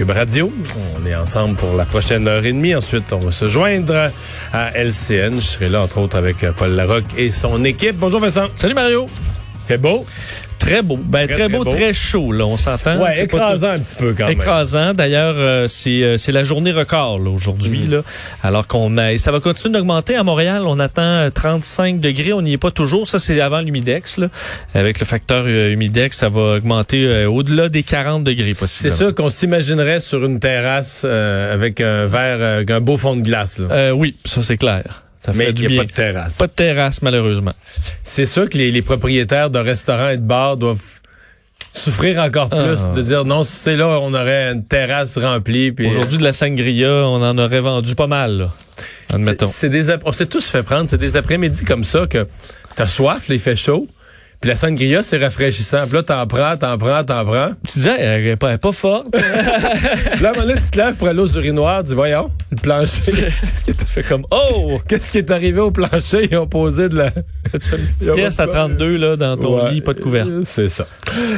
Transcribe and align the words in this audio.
Cube 0.00 0.12
Radio. 0.12 0.50
On 0.96 1.04
est 1.04 1.14
ensemble 1.14 1.56
pour 1.56 1.76
la 1.76 1.84
prochaine 1.84 2.26
heure 2.26 2.42
et 2.46 2.52
demie. 2.52 2.74
Ensuite, 2.74 3.12
on 3.12 3.18
va 3.18 3.30
se 3.30 3.50
joindre 3.50 4.10
à 4.50 4.70
LCN. 4.70 5.34
Je 5.34 5.40
serai 5.40 5.68
là 5.68 5.82
entre 5.82 5.98
autres 5.98 6.16
avec 6.16 6.38
Paul 6.56 6.70
Larocque 6.70 7.12
et 7.18 7.30
son 7.30 7.62
équipe. 7.66 7.96
Bonjour 7.96 8.18
Vincent. 8.18 8.46
Salut 8.56 8.72
Mario. 8.72 9.10
Fait 9.66 9.76
beau? 9.76 10.06
Très 10.60 10.82
beau. 10.82 10.96
Ben, 11.02 11.26
très, 11.26 11.34
Très, 11.36 11.48
beau, 11.48 11.64
très 11.64 11.72
beau. 11.72 11.76
très 11.76 11.92
chaud, 11.92 12.30
là, 12.32 12.44
on 12.46 12.56
s'entend. 12.56 13.02
Ouais, 13.02 13.12
C'est 13.12 13.24
écrasant 13.24 13.70
un 13.70 13.78
petit 13.80 13.96
peu 13.96 14.14
quand 14.16 14.24
même. 14.28 14.32
Écrasant. 14.38 14.94
D'ailleurs, 14.94 15.34
euh, 15.36 15.66
c'est 15.68 16.02
euh, 16.02 16.16
c'est 16.18 16.30
la 16.32 16.44
journée 16.44 16.70
record 16.70 17.20
aujourd'hui. 17.26 17.86
Mm. 17.88 17.90
là. 17.90 18.02
Alors 18.42 18.66
qu'on 18.68 18.96
a, 18.98 19.12
et 19.12 19.18
ça 19.18 19.32
va 19.32 19.40
continuer 19.40 19.72
d'augmenter 19.74 20.14
à 20.16 20.22
Montréal. 20.22 20.62
On 20.66 20.78
attend 20.78 21.02
euh, 21.02 21.30
35 21.30 21.98
degrés. 21.98 22.32
On 22.32 22.42
n'y 22.42 22.52
est 22.52 22.58
pas 22.58 22.70
toujours. 22.70 23.08
Ça, 23.08 23.18
c'est 23.18 23.40
avant 23.40 23.60
l'humidex. 23.60 24.18
là. 24.18 24.28
Avec 24.74 25.00
le 25.00 25.06
facteur 25.06 25.44
euh, 25.46 25.72
humidex, 25.72 26.16
ça 26.16 26.28
va 26.28 26.56
augmenter 26.56 27.04
euh, 27.06 27.28
au-delà 27.30 27.68
des 27.68 27.82
40 27.82 28.22
degrés 28.22 28.54
C'est 28.54 28.60
possible. 28.60 28.92
sûr 28.92 29.14
qu'on 29.14 29.28
s'imaginerait 29.30 30.00
sur 30.00 30.24
une 30.24 30.38
terrasse 30.40 31.02
euh, 31.04 31.54
avec 31.54 31.80
un 31.80 32.06
verre, 32.06 32.38
euh, 32.40 32.56
avec 32.58 32.70
un 32.70 32.80
beau 32.80 32.96
fond 32.96 33.16
de 33.16 33.22
glace. 33.22 33.58
là. 33.58 33.66
Euh, 33.70 33.90
oui, 33.92 34.14
ça 34.24 34.42
c'est 34.42 34.56
clair. 34.58 35.02
Ça 35.20 35.32
Mais 35.34 35.44
fait 35.46 35.50
il 35.50 35.54
du 35.54 35.60
n'y 35.62 35.66
a 35.66 35.68
bien. 35.70 35.82
pas 35.82 35.86
de 35.88 35.92
terrasse. 35.92 36.34
Pas 36.34 36.46
de 36.46 36.52
terrasse, 36.52 37.02
malheureusement. 37.02 37.52
C'est 38.02 38.26
sûr 38.26 38.48
que 38.48 38.56
les, 38.56 38.70
les 38.70 38.82
propriétaires 38.82 39.50
de 39.50 39.58
restaurants 39.58 40.08
et 40.08 40.16
de 40.16 40.22
bars 40.22 40.56
doivent 40.56 40.80
souffrir 41.72 42.18
encore 42.20 42.48
plus 42.48 42.58
Ah. 42.82 42.92
de 42.96 43.02
dire 43.02 43.24
non, 43.24 43.44
si 43.44 43.52
c'est 43.52 43.76
là, 43.76 43.86
on 44.00 44.12
aurait 44.14 44.52
une 44.52 44.64
terrasse 44.64 45.18
remplie. 45.18 45.72
puis- 45.72 45.86
Aujourd'hui, 45.86 46.18
de 46.18 46.24
la 46.24 46.32
sangria, 46.32 46.90
on 46.90 47.22
en 47.22 47.36
aurait 47.38 47.60
vendu 47.60 47.94
pas 47.94 48.06
mal. 48.06 48.38
Là. 48.38 48.50
Admettons. 49.12 49.46
C'est 49.46 49.68
des 49.68 49.94
on 50.04 50.12
s'est 50.12 50.26
tous 50.26 50.46
fait 50.46 50.62
prendre. 50.62 50.88
C'est 50.88 50.98
des 50.98 51.16
après-midi 51.16 51.64
comme 51.64 51.84
ça 51.84 52.06
que 52.06 52.26
t'as 52.76 52.86
soif, 52.86 53.28
là, 53.28 53.34
il 53.34 53.40
fait 53.40 53.56
chaud. 53.56 53.88
Puis 54.40 54.48
la 54.48 54.56
sangria, 54.56 55.02
c'est 55.02 55.18
rafraîchissant. 55.18 55.82
Puis 55.86 55.96
là, 55.96 56.02
t'en 56.02 56.26
prends, 56.26 56.56
t'en 56.56 56.78
prends, 56.78 57.04
t'en 57.04 57.24
prends. 57.26 57.48
Tu 57.68 57.74
disais, 57.78 57.96
elle 57.98 58.26
est 58.26 58.36
pas, 58.36 58.56
pas 58.56 58.72
forte. 58.72 59.08
Là, 59.14 59.20
à 59.20 60.30
un 60.30 60.32
moment 60.34 60.46
donné, 60.46 60.54
tu 60.60 60.70
te 60.70 60.78
lèves 60.78 60.94
pour 60.94 61.08
aller 61.08 61.18
aux 61.20 61.26
urinoirs. 61.28 61.82
Tu 61.82 61.88
dis, 61.90 61.94
voyons, 61.94 62.30
le 62.50 62.56
plancher. 62.56 63.12
Qu'est-ce 63.12 63.64
que 63.66 63.72
tu 63.72 63.84
fais 63.84 64.02
comme, 64.02 64.24
oh! 64.30 64.80
Qu'est-ce 64.88 65.10
qui 65.10 65.18
est 65.18 65.30
arrivé 65.30 65.60
au 65.60 65.70
plancher? 65.70 66.26
Ils 66.30 66.38
ont 66.38 66.46
posé 66.46 66.88
de 66.88 66.96
la... 66.96 67.10
Tu 67.10 67.68
fais 67.68 67.76
une 67.76 67.82
petite 67.82 68.02
sieste 68.02 68.40
à 68.40 68.46
32 68.46 68.96
là, 68.96 69.16
dans 69.16 69.36
ton 69.36 69.62
Ouais, 69.62 69.72
lit, 69.72 69.80
pas 69.82 69.92
de 69.92 70.00
couvert. 70.00 70.24
euh, 70.26 70.40
C'est 70.44 70.68
ça. 70.70 70.86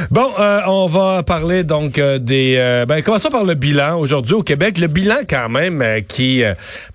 Bon, 0.09 0.29
euh, 0.39 0.61
on 0.67 0.87
va 0.87 1.23
parler 1.23 1.65
donc 1.65 1.97
euh, 1.97 2.19
des... 2.19 2.55
Euh, 2.57 2.85
ben, 2.85 3.01
commençons 3.01 3.29
par 3.31 3.43
le 3.43 3.55
bilan. 3.55 3.99
Aujourd'hui, 3.99 4.35
au 4.35 4.43
Québec, 4.43 4.77
le 4.77 4.87
bilan 4.87 5.17
quand 5.29 5.49
même 5.49 5.81
euh, 5.81 5.99
qui, 6.07 6.41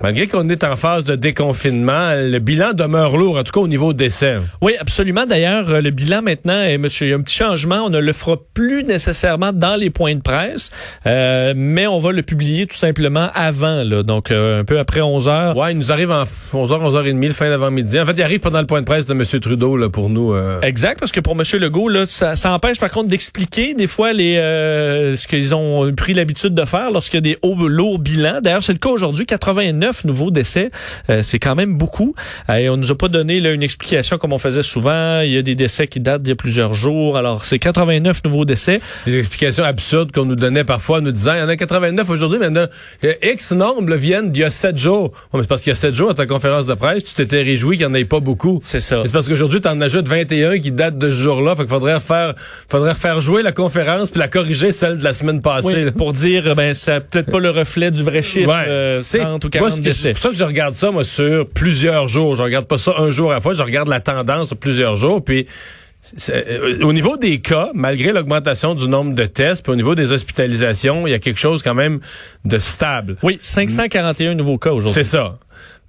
malgré 0.02 0.26
qu'on 0.26 0.48
est 0.48 0.64
en 0.64 0.76
phase 0.76 1.04
de 1.04 1.16
déconfinement, 1.16 2.12
le 2.14 2.38
bilan 2.38 2.72
demeure 2.72 3.16
lourd, 3.18 3.36
en 3.36 3.44
tout 3.44 3.52
cas 3.52 3.60
au 3.60 3.68
niveau 3.68 3.92
décès. 3.92 4.36
Oui, 4.62 4.72
absolument. 4.80 5.26
D'ailleurs, 5.26 5.82
le 5.82 5.90
bilan 5.98 6.22
maintenant, 6.22 6.62
est, 6.62 6.78
monsieur, 6.78 7.06
il 7.06 7.10
y 7.10 7.12
a 7.12 7.16
un 7.16 7.22
petit 7.22 7.36
changement. 7.36 7.82
On 7.84 7.90
ne 7.90 7.98
le 7.98 8.12
fera 8.12 8.36
plus 8.54 8.84
nécessairement 8.84 9.52
dans 9.52 9.74
les 9.74 9.90
points 9.90 10.14
de 10.14 10.20
presse, 10.20 10.70
euh, 11.06 11.54
mais 11.56 11.86
on 11.88 11.98
va 11.98 12.12
le 12.12 12.22
publier 12.22 12.66
tout 12.66 12.76
simplement 12.76 13.28
avant, 13.34 13.82
là, 13.82 14.04
donc 14.04 14.30
euh, 14.30 14.60
un 14.60 14.64
peu 14.64 14.78
après 14.78 15.00
11 15.00 15.26
heures. 15.28 15.56
Ouais, 15.56 15.72
il 15.72 15.78
nous 15.78 15.90
arrive 15.90 16.12
en 16.12 16.22
11h, 16.22 16.54
11h30, 16.54 17.26
le 17.26 17.32
fin 17.32 17.48
d'avant-midi. 17.50 17.98
En 17.98 18.06
fait, 18.06 18.12
il 18.16 18.22
arrive 18.22 18.38
pendant 18.40 18.60
le 18.60 18.66
point 18.66 18.80
de 18.80 18.86
presse 18.86 19.06
de 19.06 19.12
M. 19.12 19.24
Trudeau 19.40 19.76
là, 19.76 19.88
pour 19.88 20.08
nous. 20.08 20.32
euh, 20.34 20.60
Exact, 20.60 21.00
parce 21.00 21.10
que 21.10 21.18
pour 21.20 21.32
M. 21.34 21.42
Legault, 21.60 21.88
là, 21.88 22.06
ça, 22.06 22.36
ça 22.36 22.52
empêche 22.52 22.78
par 22.78 22.90
contre 22.90 23.08
d'expliquer 23.08 23.74
des 23.74 23.88
fois 23.88 24.12
les 24.12 24.36
euh, 24.38 25.16
ce 25.16 25.26
qu'ils 25.26 25.52
ont 25.54 25.92
pris 25.96 26.14
l'habitude 26.14 26.54
de 26.54 26.64
faire 26.64 26.92
lorsqu'il 26.92 27.16
y 27.16 27.18
a 27.18 27.34
des 27.34 27.38
hauts 27.42 27.56
lourds 27.66 27.98
bilans. 27.98 28.40
D'ailleurs, 28.40 28.62
c'est 28.62 28.72
le 28.72 28.78
cas 28.78 28.90
aujourd'hui, 28.90 29.26
89 29.26 30.04
nouveaux 30.04 30.30
décès, 30.30 30.70
c'est 31.22 31.38
quand 31.40 31.56
même 31.56 31.76
beaucoup. 31.76 32.14
Et 32.54 32.68
on 32.68 32.76
nous 32.76 32.92
a 32.92 32.96
pas 32.96 33.08
donné 33.08 33.40
là, 33.40 33.50
une 33.50 33.62
explication 33.64 34.16
comme 34.18 34.32
on 34.32 34.38
faisait 34.38 34.62
souvent. 34.62 35.20
Il 35.22 35.30
y 35.32 35.36
a 35.38 35.42
des 35.42 35.54
décès 35.56 35.87
qui 35.88 36.00
datent 36.00 36.22
d'il 36.22 36.30
y 36.30 36.32
a 36.32 36.36
plusieurs 36.36 36.74
jours. 36.74 37.16
Alors, 37.16 37.44
c'est 37.44 37.58
89 37.58 38.22
nouveaux 38.24 38.44
décès. 38.44 38.80
des 39.06 39.18
explications 39.18 39.64
absurdes 39.64 40.12
qu'on 40.12 40.24
nous 40.24 40.36
donnait 40.36 40.64
parfois, 40.64 41.00
nous 41.00 41.10
disant, 41.12 41.34
il 41.34 41.40
y 41.40 41.42
en 41.42 41.48
a 41.48 41.56
89 41.56 42.08
aujourd'hui, 42.10 42.38
mais 42.38 42.46
il 42.46 42.54
y 42.56 42.58
en 42.58 42.62
a 42.64 42.68
X 43.32 43.52
nombre 43.52 43.94
viennent 43.94 44.30
d'il 44.30 44.40
y 44.40 44.44
a 44.44 44.50
7 44.50 44.76
jours. 44.78 45.12
Mais 45.32 45.40
c'est 45.42 45.48
parce 45.48 45.62
qu'il 45.62 45.70
y 45.70 45.72
a 45.72 45.76
7 45.76 45.94
jours 45.94 46.10
à 46.10 46.14
ta 46.14 46.26
conférence 46.26 46.66
de 46.66 46.74
presse, 46.74 47.04
tu 47.04 47.14
t'étais 47.14 47.42
réjoui 47.42 47.76
qu'il 47.76 47.86
n'y 47.86 47.92
en 47.92 47.94
ait 47.94 48.04
pas 48.04 48.20
beaucoup. 48.20 48.60
C'est 48.62 48.80
ça. 48.80 49.02
C'est 49.04 49.12
parce 49.12 49.28
qu'aujourd'hui, 49.28 49.60
tu 49.60 49.68
en 49.68 49.80
ajoutes 49.80 50.08
21 50.08 50.58
qui 50.58 50.72
datent 50.72 50.98
de 50.98 51.10
ce 51.10 51.20
jour-là. 51.22 51.54
Fait 51.56 51.62
qu'il 51.62 51.70
faudrait 51.70 52.00
faire, 52.00 52.34
faudrait 52.70 52.94
faire 52.94 53.20
jouer 53.20 53.42
la 53.42 53.52
conférence 53.52 54.10
puis 54.10 54.20
la 54.20 54.28
corriger 54.28 54.72
celle 54.72 54.98
de 54.98 55.04
la 55.04 55.14
semaine 55.14 55.40
passée. 55.42 55.84
Oui, 55.84 55.90
pour 55.90 56.12
dire, 56.12 56.54
ben, 56.54 56.74
c'est 56.74 57.00
peut-être 57.00 57.30
pas 57.30 57.40
le 57.40 57.50
reflet 57.50 57.90
du 57.90 58.02
vrai 58.02 58.22
chiffre, 58.22 58.48
Ouais, 58.50 58.64
euh, 58.68 59.00
c'est 59.02 59.18
30 59.20 59.44
ou 59.44 59.48
moi, 59.48 59.50
40 59.50 59.70
ce 59.72 59.76
que- 59.76 59.82
décès. 59.82 59.96
C'est 60.08 60.12
pour 60.14 60.22
ça 60.22 60.28
que 60.30 60.36
je 60.36 60.44
regarde 60.44 60.74
ça, 60.74 60.90
moi, 60.90 61.04
sur 61.04 61.48
plusieurs 61.48 62.08
jours. 62.08 62.36
Je 62.36 62.42
regarde 62.42 62.66
pas 62.66 62.78
ça 62.78 62.94
un 62.98 63.10
jour 63.10 63.30
à 63.30 63.34
la 63.34 63.40
fois, 63.40 63.54
je 63.54 63.62
regarde 63.62 63.88
la 63.88 64.00
tendance 64.00 64.48
sur 64.48 64.56
plusieurs 64.56 64.96
jours. 64.96 65.24
Puis, 65.24 65.46
euh, 66.30 66.78
au 66.82 66.92
niveau 66.92 67.16
des 67.16 67.40
cas, 67.40 67.70
malgré 67.74 68.12
l'augmentation 68.12 68.74
du 68.74 68.88
nombre 68.88 69.14
de 69.14 69.24
tests, 69.24 69.62
puis 69.62 69.72
au 69.72 69.76
niveau 69.76 69.94
des 69.94 70.12
hospitalisations, 70.12 71.06
il 71.06 71.10
y 71.10 71.14
a 71.14 71.18
quelque 71.18 71.40
chose 71.40 71.62
quand 71.62 71.74
même 71.74 72.00
de 72.44 72.58
stable. 72.58 73.16
Oui, 73.22 73.38
541 73.40 74.34
nouveaux 74.34 74.58
cas 74.58 74.70
aujourd'hui. 74.70 74.94
C'est 74.94 75.08
ça. 75.08 75.38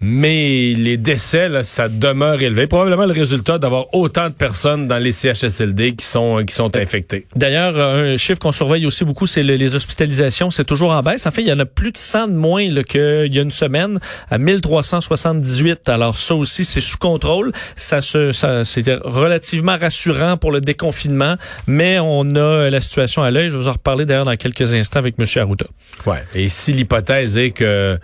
Mais 0.01 0.73
les 0.77 0.95
décès, 0.95 1.49
là, 1.49 1.63
ça 1.63 1.89
demeure 1.89 2.41
élevé. 2.41 2.67
Probablement 2.67 3.05
le 3.05 3.11
résultat 3.11 3.57
d'avoir 3.57 3.93
autant 3.93 4.29
de 4.29 4.33
personnes 4.33 4.87
dans 4.87 4.97
les 4.97 5.11
CHSLD 5.11 5.95
qui 5.95 6.05
sont, 6.05 6.43
qui 6.47 6.55
sont 6.55 6.73
infectées. 6.77 7.27
D'ailleurs, 7.35 7.73
euh, 7.77 8.13
un 8.13 8.17
chiffre 8.17 8.39
qu'on 8.39 8.53
surveille 8.53 8.85
aussi 8.85 9.03
beaucoup, 9.03 9.27
c'est 9.27 9.43
le- 9.43 9.55
les 9.55 9.75
hospitalisations. 9.75 10.51
C'est 10.51 10.63
toujours 10.63 10.91
en 10.91 11.03
baisse. 11.03 11.25
En 11.27 11.31
fait, 11.31 11.41
il 11.41 11.47
y 11.49 11.51
en 11.53 11.59
a 11.59 11.65
plus 11.65 11.91
de 11.91 11.97
100 11.97 12.27
de 12.29 12.33
moins 12.33 12.65
qu'il 12.83 13.33
y 13.33 13.39
a 13.39 13.41
une 13.41 13.51
semaine, 13.51 13.99
à 14.31 14.37
1378. 14.37 15.89
Alors 15.89 16.17
ça 16.17 16.33
aussi, 16.35 16.63
c'est 16.63 16.81
sous 16.81 16.97
contrôle. 16.97 17.51
Ça, 17.75 17.99
se, 17.99 18.31
ça 18.31 18.63
c'était 18.63 18.95
relativement 19.03 19.77
rassurant 19.77 20.37
pour 20.37 20.51
le 20.51 20.61
déconfinement, 20.61 21.35
mais 21.67 21.99
on 21.99 22.35
a 22.35 22.69
la 22.69 22.79
situation 22.81 23.21
à 23.23 23.31
l'œil. 23.31 23.49
Je 23.49 23.57
vais 23.57 23.63
vous 23.63 23.67
en 23.67 23.73
reparler 23.73 24.05
d'ailleurs 24.05 24.25
dans 24.25 24.37
quelques 24.37 24.73
instants 24.73 24.99
avec 24.99 25.15
M. 25.19 25.25
Arruda. 25.35 25.65
Ouais. 26.05 26.23
Et 26.35 26.47
si 26.47 26.71
l'hypothèse 26.71 27.37
est 27.37 27.51
que 27.51 27.97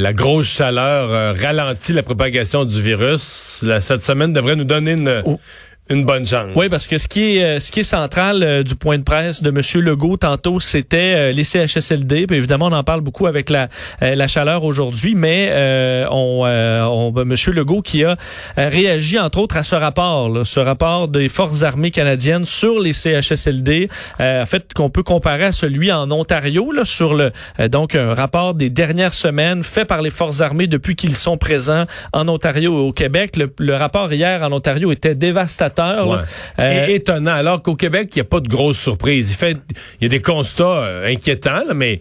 la 0.00 0.12
grosse 0.12 0.56
chaleur 0.56 1.10
euh, 1.10 1.32
ralentit 1.32 1.92
la 1.92 2.02
propagation 2.02 2.64
du 2.64 2.80
virus, 2.82 3.64
cette 3.80 4.02
semaine 4.02 4.32
devrait 4.32 4.56
nous 4.56 4.64
donner 4.64 4.92
une, 4.92 5.22
Oh. 5.26 5.38
Oui, 6.54 6.68
parce 6.68 6.86
que 6.86 6.98
ce 6.98 7.08
qui 7.08 7.38
est 7.38 7.44
euh, 7.44 7.58
ce 7.58 7.72
qui 7.72 7.80
est 7.80 7.84
central 7.84 8.44
euh, 8.44 8.62
du 8.62 8.76
point 8.76 8.96
de 8.96 9.02
presse 9.02 9.42
de 9.42 9.48
M. 9.50 9.82
Legault 9.82 10.16
tantôt, 10.16 10.60
c'était 10.60 11.14
euh, 11.16 11.32
les 11.32 11.42
CHSLD. 11.42 12.26
Évidemment, 12.30 12.66
on 12.66 12.72
en 12.72 12.84
parle 12.84 13.00
beaucoup 13.00 13.26
avec 13.26 13.50
la 13.50 13.68
la 14.00 14.28
chaleur 14.28 14.64
aujourd'hui, 14.64 15.14
mais 15.14 15.52
on, 16.10 16.44
on 16.44 17.12
M. 17.16 17.34
Legault 17.48 17.82
qui 17.82 18.04
a 18.04 18.16
réagi 18.56 19.18
entre 19.18 19.38
autres 19.38 19.56
à 19.56 19.62
ce 19.62 19.74
rapport, 19.74 20.28
là, 20.28 20.44
ce 20.44 20.60
rapport 20.60 21.08
des 21.08 21.28
forces 21.28 21.62
armées 21.62 21.90
canadiennes 21.90 22.44
sur 22.44 22.78
les 22.78 22.92
CHSLD, 22.92 23.88
en 24.20 24.46
fait 24.46 24.72
qu'on 24.74 24.90
peut 24.90 25.02
comparer 25.02 25.44
à 25.44 25.52
celui 25.52 25.90
en 25.92 26.10
Ontario 26.10 26.72
là, 26.72 26.84
sur 26.84 27.14
le 27.14 27.32
donc 27.68 27.94
un 27.94 28.14
rapport 28.14 28.54
des 28.54 28.70
dernières 28.70 29.14
semaines 29.14 29.62
fait 29.62 29.84
par 29.84 30.02
les 30.02 30.10
forces 30.10 30.40
armées 30.40 30.66
depuis 30.66 30.94
qu'ils 30.94 31.16
sont 31.16 31.36
présents 31.36 31.84
en 32.12 32.28
Ontario 32.28 32.72
et 32.72 32.88
au 32.88 32.92
Québec. 32.92 33.36
Le, 33.36 33.52
le 33.58 33.74
rapport 33.74 34.12
hier 34.12 34.42
en 34.42 34.52
Ontario 34.52 34.92
était 34.92 35.14
dévastateur. 35.14 35.79
Ouais. 35.80 36.18
Euh, 36.58 36.86
Et- 36.86 36.94
étonnant. 36.96 37.32
Alors 37.32 37.62
qu'au 37.62 37.76
Québec, 37.76 38.10
il 38.14 38.18
n'y 38.18 38.22
a 38.22 38.24
pas 38.24 38.40
de 38.40 38.48
grosses 38.48 38.78
surprises. 38.78 39.30
Il 39.32 39.36
fait, 39.36 39.56
il 40.00 40.04
y 40.04 40.06
a 40.06 40.08
des 40.08 40.22
constats 40.22 40.64
euh, 40.64 41.06
inquiétants, 41.12 41.64
là, 41.66 41.74
mais 41.74 42.00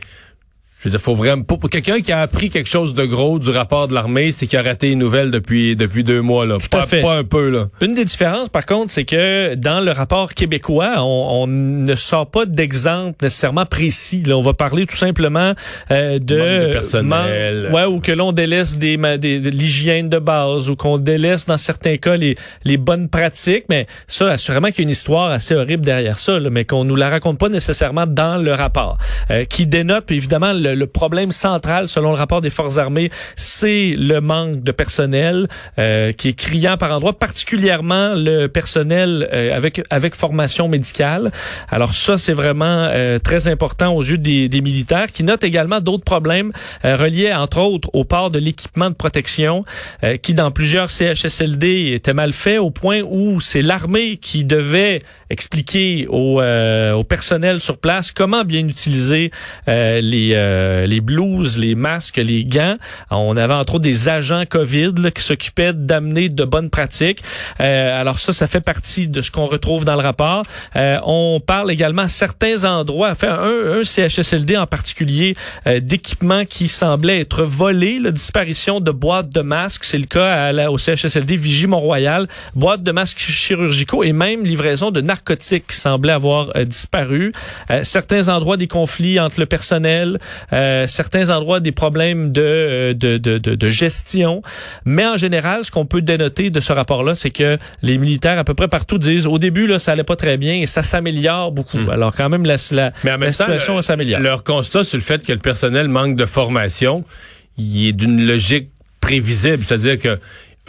je 0.80 0.86
veux 0.86 0.92
dire, 0.92 1.02
faut 1.02 1.14
vraiment 1.16 1.44
pour, 1.44 1.60
pour 1.60 1.70
quelqu'un 1.70 2.00
qui 2.00 2.12
a 2.14 2.22
appris 2.22 2.50
quelque 2.50 2.70
chose 2.70 2.94
de 2.94 3.04
gros 3.04 3.38
du 3.38 3.50
rapport 3.50 3.90
de 3.90 3.94
l'armée, 3.94 4.32
c'est 4.32 4.48
qu'il 4.48 4.58
a 4.58 4.64
raté 4.64 4.92
une 4.92 5.00
nouvelle 5.00 5.30
depuis 5.30 5.76
depuis 5.76 6.06
deux 6.06 6.22
mois 6.22 6.46
là. 6.46 6.56
à 6.56 6.68
pas, 6.70 6.86
fait. 6.86 7.02
pas 7.02 7.16
un 7.16 7.26
peu 7.26 7.50
là. 7.50 7.68
Une 7.82 7.96
des 7.96 8.06
différences, 8.06 8.48
par 8.50 8.66
contre, 8.66 8.90
c'est 8.90 9.04
que 9.04 9.56
dans 9.56 9.82
le 9.82 9.92
rapport 9.92 10.34
québécois, 10.34 10.96
on, 11.00 11.44
on 11.44 11.48
ne 11.48 11.96
sort 11.96 12.32
pas 12.32 12.46
d'exemple 12.46 13.16
nécessairement 13.22 13.66
précis. 13.66 14.24
Là, 14.26 14.38
on 14.38 14.42
va 14.42 14.54
parler 14.54 14.86
tout 14.86 14.96
simplement 14.96 15.54
euh, 15.92 16.18
de, 16.20 16.20
de 16.68 16.72
personnel. 16.74 17.64
man- 17.64 17.74
ouais, 17.74 17.86
ou 17.86 18.00
que 18.00 18.12
l'on 18.14 18.32
délaisse 18.32 18.78
des, 18.78 18.98
des- 19.18 19.40
de 19.40 19.50
l'hygiène 19.50 20.08
de 20.10 20.18
base, 20.20 20.70
ou 20.70 20.76
qu'on 20.78 20.98
délaisse 20.98 21.46
dans 21.46 21.58
certains 21.58 21.98
cas 21.98 22.16
les, 22.16 22.36
les 22.64 22.78
bonnes 22.78 23.10
pratiques. 23.10 23.66
Mais 23.70 23.86
ça, 24.08 24.30
assurément 24.32 24.68
qu'il 24.70 24.80
y 24.80 24.82
a 24.82 24.84
une 24.84 24.90
histoire 24.90 25.28
assez 25.32 25.56
horrible 25.56 25.84
derrière 25.84 26.20
ça, 26.20 26.40
là, 26.40 26.50
mais 26.50 26.64
qu'on 26.64 26.86
nous 26.86 26.96
la 26.96 27.10
raconte 27.10 27.38
pas 27.38 27.50
nécessairement 27.50 28.08
dans 28.08 28.38
le 28.42 28.54
rapport, 28.54 28.98
euh, 29.32 29.44
qui 29.44 29.66
dénote 29.68 30.10
évidemment 30.12 30.54
le 30.54 30.69
le, 30.76 30.88
problème 30.88 31.32
central, 31.32 31.88
selon 31.88 32.12
le 32.12 32.18
rapport 32.18 32.42
des 32.42 32.50
forces 32.50 32.78
armées, 32.78 33.12
c'est 33.36 33.94
le 33.98 34.20
manque 34.22 34.64
de 34.64 34.72
personnel 34.72 35.48
euh, 35.78 36.12
qui 36.12 36.30
est 36.30 36.34
criant 36.34 36.78
par 36.78 36.92
endroits, 36.92 37.18
particulièrement 37.18 38.14
le 38.16 38.48
personnel 38.48 39.30
euh, 39.32 39.56
avec 39.56 39.82
avec 39.90 40.16
formation 40.16 40.68
médicale. 40.68 41.32
Alors 41.70 41.94
ça, 41.94 42.18
c'est 42.18 42.34
vraiment 42.34 42.86
euh, 42.90 43.20
très 43.20 43.48
important 43.48 43.94
aux 43.94 44.04
yeux 44.04 44.18
des, 44.18 44.50
des, 44.50 44.62
militaires, 44.62 45.12
qui 45.12 45.24
notent 45.24 45.44
également 45.44 45.80
d'autres 45.80 46.04
problèmes 46.04 46.52
reliés, 46.84 47.34
entre 47.34 47.60
autres, 47.60 47.90
au 47.94 48.04
port 48.04 48.32
de 48.32 48.40
l'équipement 48.40 48.90
de 48.90 48.96
protection, 48.96 49.64
qui 50.22 50.34
dans 50.34 50.52
plusieurs 50.52 50.92
CHSLD 50.92 51.92
était 51.94 52.14
mal 52.14 52.34
fait 52.34 52.58
au 52.58 52.72
point 52.72 53.02
où 53.02 53.40
c'est 53.42 53.62
l'armée 53.62 54.18
qui 54.18 54.44
devait 54.44 55.00
expliquer 55.30 56.08
au, 56.10 56.42
au 56.42 57.04
personnel 57.04 57.62
sur 57.62 57.78
place 57.78 58.12
comment 58.12 58.44
bien 58.44 58.68
utiliser 58.68 59.32
euh, 59.68 60.02
les, 60.02 60.32
euh, 60.60 60.86
les 60.86 61.02
blouses, 61.02 61.58
les 61.58 61.76
masques, 61.76 62.18
les 62.18 62.44
gants. 62.44 62.78
On 63.10 63.38
avait 63.38 63.54
entre 63.54 63.76
autres 63.76 63.84
des 63.84 64.10
agents 64.10 64.44
COVID 64.48 64.94
qui 65.16 65.24
s'occupaient 65.24 65.74
d'amener 65.74 66.30
de 66.30 66.44
bonnes 66.44 66.70
pratiques. 66.70 67.24
Euh, 67.60 68.00
alors 68.00 68.20
ça, 68.20 68.34
ça 68.34 68.48
fait 68.48 68.62
partie 68.62 69.08
de 69.08 69.22
ce 69.22 69.32
qu'on 69.32 69.46
retrouve 69.46 69.86
dans 69.86 69.96
le 69.96 70.02
rapport. 70.02 70.44
on 70.76 71.42
parle 71.46 71.72
également 71.72 72.04
à 72.04 72.10
certains 72.10 72.64
endroits, 72.64 73.12
enfin 73.12 73.40
un, 73.42 73.80
un 73.80 73.84
CHSLD 73.84 74.58
en 74.58 74.68
particulier, 74.68 75.34
d'équipements 75.66 76.46
qui 76.46 76.68
semblaient 76.68 77.22
être 77.22 77.44
volés, 77.44 78.00
la 78.00 78.12
disparition 78.12 78.80
de 78.80 78.92
boîtes 78.92 79.30
de 79.30 79.42
masques. 79.42 79.84
C'est 79.84 79.98
le 79.98 80.06
cas 80.06 80.32
à 80.32 80.52
la, 80.52 80.72
au 80.72 80.78
CHSLD 80.78 81.36
Vigie 81.36 81.68
Mont-Royal, 81.68 82.28
boîtes 82.56 82.84
de 82.84 82.92
masques 82.92 83.20
chirurgicaux 83.20 84.04
et 84.04 84.14
même 84.14 84.44
livraison 84.44 84.92
de 84.92 85.02
narcotiques 85.02 85.68
qui 85.68 85.76
semblaient 85.76 86.14
avoir 86.14 86.54
disparu. 86.66 87.32
certains 87.84 88.28
endroits 88.28 88.58
des 88.58 88.68
conflits 88.68 89.20
entre 89.20 89.40
le 89.40 89.46
personnel, 89.46 90.20
euh, 90.54 90.88
certains 90.88 91.30
endroits 91.30 91.60
des 91.60 91.72
problèmes 91.72 92.32
de, 92.32 92.94
de, 92.98 93.18
de, 93.18 93.38
de, 93.38 93.70
gestion. 93.70 94.42
Mais 94.86 95.06
en 95.06 95.18
général, 95.18 95.66
ce 95.66 95.72
qu'on 95.72 95.86
peut 95.86 96.02
dénoter 96.02 96.50
de 96.50 96.60
ce 96.60 96.74
rapport-là, 96.74 97.16
c'est 97.16 97.32
que 97.32 97.58
les 97.82 97.98
militaires 97.98 98.38
à 98.38 98.44
peu 98.44 98.54
près 98.54 98.68
partout 98.68 98.98
disent 98.98 99.28
au 99.28 99.38
début, 99.38 99.68
là, 99.68 99.80
ça 99.80 99.92
allait 99.92 100.04
pas 100.04 100.16
très 100.16 100.38
bien 100.38 100.56
et 100.56 100.66
ça 100.66 100.84
s'améliore 100.84 101.52
beaucoup. 101.52 101.78
Hmm. 101.78 101.90
Alors 101.90 102.14
quand 102.16 102.30
même, 102.30 102.46
la, 102.46 102.58
la, 102.72 102.92
Mais 103.04 103.32
situation 103.32 103.82
s'améliore. 103.82 104.22
Leur 104.22 104.44
constat 104.44 104.84
sur 104.84 104.98
le 104.98 105.04
fait 105.04 105.24
que 105.26 105.32
le 105.32 105.40
personnel 105.40 105.88
manque 105.88 106.16
de 106.16 106.26
formation, 106.26 107.04
il 107.58 107.88
est 107.88 107.94
d'une 107.94 108.26
logique 108.26 108.70
prévisible, 109.02 109.64
c'est-à-dire 109.64 110.00
que 110.00 110.20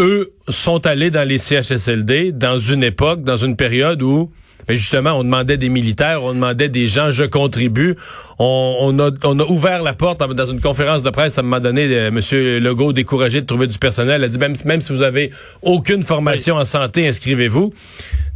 eux 0.01 0.33
sont 0.49 0.87
allés 0.87 1.11
dans 1.11 1.27
les 1.27 1.39
CHSLD 1.39 2.33
dans 2.33 2.59
une 2.59 2.83
époque, 2.83 3.23
dans 3.23 3.37
une 3.37 3.57
période 3.57 4.03
où 4.03 4.33
mais 4.71 4.77
justement, 4.77 5.19
on 5.19 5.25
demandait 5.25 5.57
des 5.57 5.69
militaires, 5.69 6.23
on 6.23 6.33
demandait 6.33 6.69
des 6.69 6.87
gens, 6.87 7.11
je 7.11 7.25
contribue. 7.25 7.97
On, 8.39 8.97
a, 9.01 9.11
on 9.25 9.39
a 9.41 9.45
ouvert 9.45 9.83
la 9.83 9.95
porte 9.95 10.21
dans 10.21 10.47
une 10.47 10.61
conférence 10.61 11.03
de 11.03 11.11
presse. 11.11 11.39
À 11.39 11.41
un 11.41 11.43
moment 11.43 11.59
donné, 11.59 11.89
euh, 11.93 12.07
M. 12.07 12.21
Legault, 12.63 12.93
découragé 12.93 13.41
de 13.41 13.47
trouver 13.47 13.67
du 13.67 13.79
personnel, 13.79 14.23
a 14.23 14.29
dit 14.29 14.39
même, 14.39 14.55
même 14.65 14.81
si 14.81 14.93
vous 14.93 15.03
avez 15.03 15.33
aucune 15.61 16.05
formation 16.05 16.55
en 16.55 16.65
santé, 16.65 17.09
inscrivez-vous. 17.09 17.75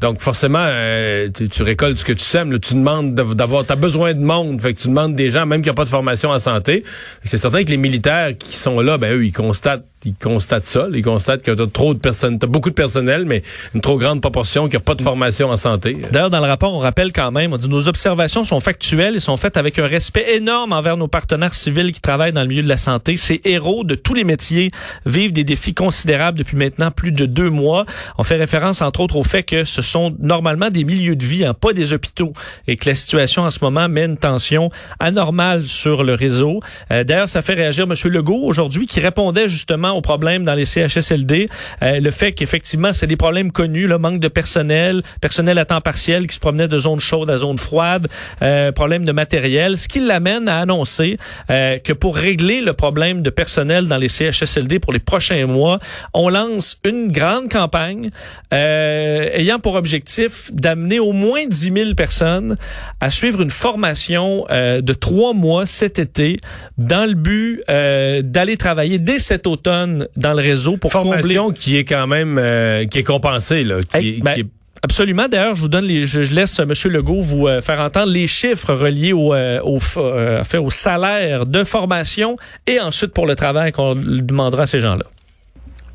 Donc 0.04 0.20
forcément, 0.20 0.66
euh, 0.68 1.30
tu, 1.30 1.62
récoltes 1.62 1.96
ce 1.96 2.04
que 2.04 2.12
tu 2.12 2.22
sèmes. 2.22 2.58
tu 2.58 2.74
demandes 2.74 3.14
d'avoir, 3.14 3.64
t'as 3.64 3.74
besoin 3.74 4.12
de 4.12 4.20
monde. 4.20 4.60
Fait 4.60 4.74
que 4.74 4.80
tu 4.82 4.88
demandes 4.88 5.14
des 5.14 5.30
gens, 5.30 5.46
même 5.46 5.62
qui 5.62 5.70
n'ont 5.70 5.74
pas 5.74 5.86
de 5.86 5.88
formation 5.88 6.28
en 6.28 6.38
santé. 6.38 6.84
C'est 7.24 7.38
certain 7.38 7.64
que 7.64 7.70
les 7.70 7.78
militaires 7.78 8.36
qui 8.38 8.58
sont 8.58 8.80
là, 8.80 8.98
ben 8.98 9.16
eux, 9.16 9.24
ils 9.24 9.32
constatent 9.32 9.86
ils 10.04 10.14
constatent 10.14 10.64
ça. 10.64 10.86
Ils 10.92 11.02
constatent 11.02 11.42
que 11.42 11.50
tu 11.50 11.70
trop 11.70 11.94
de 11.94 11.98
personnes, 11.98 12.38
tu 12.38 12.46
beaucoup 12.46 12.70
de 12.70 12.74
personnel, 12.74 13.24
mais 13.24 13.42
une 13.74 13.80
trop 13.80 13.98
grande 13.98 14.20
proportion 14.20 14.68
qui 14.68 14.76
n'a 14.76 14.80
pas 14.80 14.94
de 14.94 15.02
formation 15.02 15.50
en 15.50 15.56
santé. 15.56 15.96
D'ailleurs, 16.12 16.30
dans 16.30 16.40
le 16.40 16.46
rapport, 16.46 16.72
on 16.72 16.78
rappelle 16.78 17.12
quand 17.12 17.30
même, 17.30 17.52
on 17.52 17.56
dit 17.56 17.68
nos 17.68 17.88
observations 17.88 18.44
sont 18.44 18.60
factuelles 18.60 19.16
et 19.16 19.20
sont 19.20 19.36
faites 19.36 19.56
avec 19.56 19.78
un 19.78 19.86
respect 19.86 20.36
énorme 20.36 20.72
envers 20.72 20.96
nos 20.96 21.08
partenaires 21.08 21.54
civils 21.54 21.92
qui 21.92 22.00
travaillent 22.00 22.32
dans 22.32 22.42
le 22.42 22.48
milieu 22.48 22.62
de 22.62 22.68
la 22.68 22.76
santé. 22.76 23.16
Ces 23.16 23.40
héros 23.44 23.84
de 23.84 23.94
tous 23.94 24.14
les 24.14 24.24
métiers 24.24 24.70
vivent 25.06 25.32
des 25.32 25.44
défis 25.44 25.74
considérables 25.74 26.38
depuis 26.38 26.56
maintenant 26.56 26.90
plus 26.90 27.12
de 27.12 27.26
deux 27.26 27.50
mois. 27.50 27.86
On 28.18 28.24
fait 28.24 28.36
référence, 28.36 28.82
entre 28.82 29.00
autres, 29.00 29.16
au 29.16 29.24
fait 29.24 29.42
que 29.42 29.64
ce 29.64 29.82
sont 29.94 30.14
normalement 30.18 30.70
des 30.70 30.82
milieux 30.82 31.14
de 31.14 31.24
vie, 31.24 31.44
hein, 31.44 31.54
pas 31.54 31.72
des 31.72 31.92
hôpitaux, 31.92 32.32
et 32.66 32.76
que 32.76 32.88
la 32.88 32.96
situation 32.96 33.42
en 33.42 33.50
ce 33.52 33.60
moment 33.62 33.88
met 33.88 34.04
une 34.04 34.16
tension 34.16 34.70
anormale 34.98 35.62
sur 35.62 36.02
le 36.02 36.14
réseau. 36.14 36.58
Euh, 36.90 37.04
d'ailleurs, 37.04 37.28
ça 37.28 37.42
fait 37.42 37.54
réagir 37.54 37.84
M. 37.84 37.94
Legault 38.12 38.42
aujourd'hui 38.42 38.86
qui 38.86 38.98
répondait 38.98 39.48
justement 39.48 39.92
aux 39.92 40.00
problèmes 40.00 40.44
dans 40.44 40.54
les 40.54 40.64
CHSLD. 40.64 41.48
Euh, 41.82 42.00
le 42.00 42.10
fait 42.10 42.32
qu'effectivement, 42.32 42.92
c'est 42.92 43.06
des 43.06 43.16
problèmes 43.16 43.52
connus, 43.52 43.86
le 43.86 43.98
manque 43.98 44.18
de 44.18 44.26
personnel, 44.26 45.02
personnel 45.20 45.58
à 45.58 45.64
temps 45.64 45.80
partiel 45.80 46.26
qui 46.26 46.34
se 46.34 46.40
promenait 46.40 46.66
de 46.66 46.78
zone 46.78 47.00
chaude 47.00 47.30
à 47.30 47.38
zone 47.38 47.58
froide, 47.58 48.08
euh, 48.42 48.72
problème 48.72 49.04
de 49.04 49.12
matériel, 49.12 49.78
ce 49.78 49.86
qui 49.86 50.00
l'amène 50.00 50.48
à 50.48 50.58
annoncer 50.58 51.18
euh, 51.50 51.78
que 51.78 51.92
pour 51.92 52.16
régler 52.16 52.60
le 52.62 52.72
problème 52.72 53.22
de 53.22 53.30
personnel 53.30 53.86
dans 53.86 53.96
les 53.96 54.08
CHSLD 54.08 54.80
pour 54.80 54.92
les 54.92 54.98
prochains 54.98 55.46
mois, 55.46 55.78
on 56.14 56.28
lance 56.28 56.78
une 56.84 57.12
grande 57.12 57.48
campagne 57.48 58.10
ayant 58.50 59.58
pour 59.58 59.73
objectif 59.74 60.50
d'amener 60.52 60.98
au 60.98 61.12
moins 61.12 61.46
10 61.46 61.72
000 61.72 61.94
personnes 61.94 62.56
à 63.00 63.10
suivre 63.10 63.40
une 63.42 63.50
formation 63.50 64.46
euh, 64.50 64.80
de 64.80 64.92
trois 64.92 65.32
mois 65.32 65.66
cet 65.66 65.98
été 65.98 66.38
dans 66.78 67.08
le 67.08 67.14
but 67.14 67.62
euh, 67.68 68.22
d'aller 68.22 68.56
travailler 68.56 68.98
dès 68.98 69.18
cet 69.18 69.46
automne 69.46 70.08
dans 70.16 70.32
le 70.32 70.42
réseau 70.42 70.76
pour 70.76 70.92
formation 70.92 71.52
qui 71.52 71.76
est 71.76 71.84
quand 71.84 72.06
même 72.06 72.38
euh, 72.38 72.84
qui 72.86 72.98
est 72.98 73.04
compensée 73.04 73.64
là, 73.64 73.80
qui, 73.82 74.20
ben, 74.22 74.44
Absolument. 74.84 75.28
D'ailleurs, 75.28 75.56
je 75.56 75.62
vous 75.62 75.68
donne 75.68 75.86
les, 75.86 76.04
je, 76.04 76.20
laisse 76.20 76.58
M. 76.58 76.70
Legault 76.92 77.22
vous 77.22 77.46
euh, 77.46 77.62
faire 77.62 77.80
entendre 77.80 78.12
les 78.12 78.26
chiffres 78.26 78.74
reliés 78.74 79.14
au, 79.14 79.32
euh, 79.32 79.58
au, 79.62 79.80
fait, 79.80 80.58
au 80.58 80.68
salaire 80.68 81.46
de 81.46 81.64
formation 81.64 82.36
et 82.66 82.78
ensuite 82.80 83.14
pour 83.14 83.26
le 83.26 83.34
travail 83.34 83.72
qu'on 83.72 83.94
demandera 83.94 84.64
à 84.64 84.66
ces 84.66 84.80
gens-là. 84.80 85.06